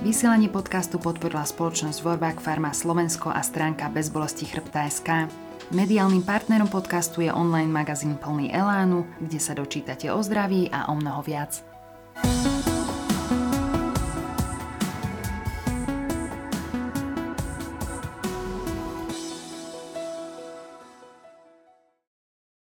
Vysielanie 0.00 0.48
podcastu 0.48 0.96
podporila 0.96 1.44
spoločnosť 1.44 2.00
Vorbák 2.00 2.40
Pharma 2.40 2.72
Slovensko 2.72 3.28
a 3.28 3.44
stránka 3.44 3.92
bezbolesti 3.92 4.48
chrbta.sk. 4.48 5.28
Mediálnym 5.68 6.24
partnerom 6.24 6.72
podcastu 6.72 7.20
je 7.20 7.28
online 7.28 7.68
magazín 7.68 8.16
plný 8.16 8.48
Elánu, 8.48 9.04
kde 9.20 9.36
sa 9.36 9.52
dočítate 9.52 10.08
o 10.08 10.16
zdraví 10.24 10.72
a 10.72 10.88
o 10.88 10.96
mnoho 10.96 11.20
viac. 11.20 11.71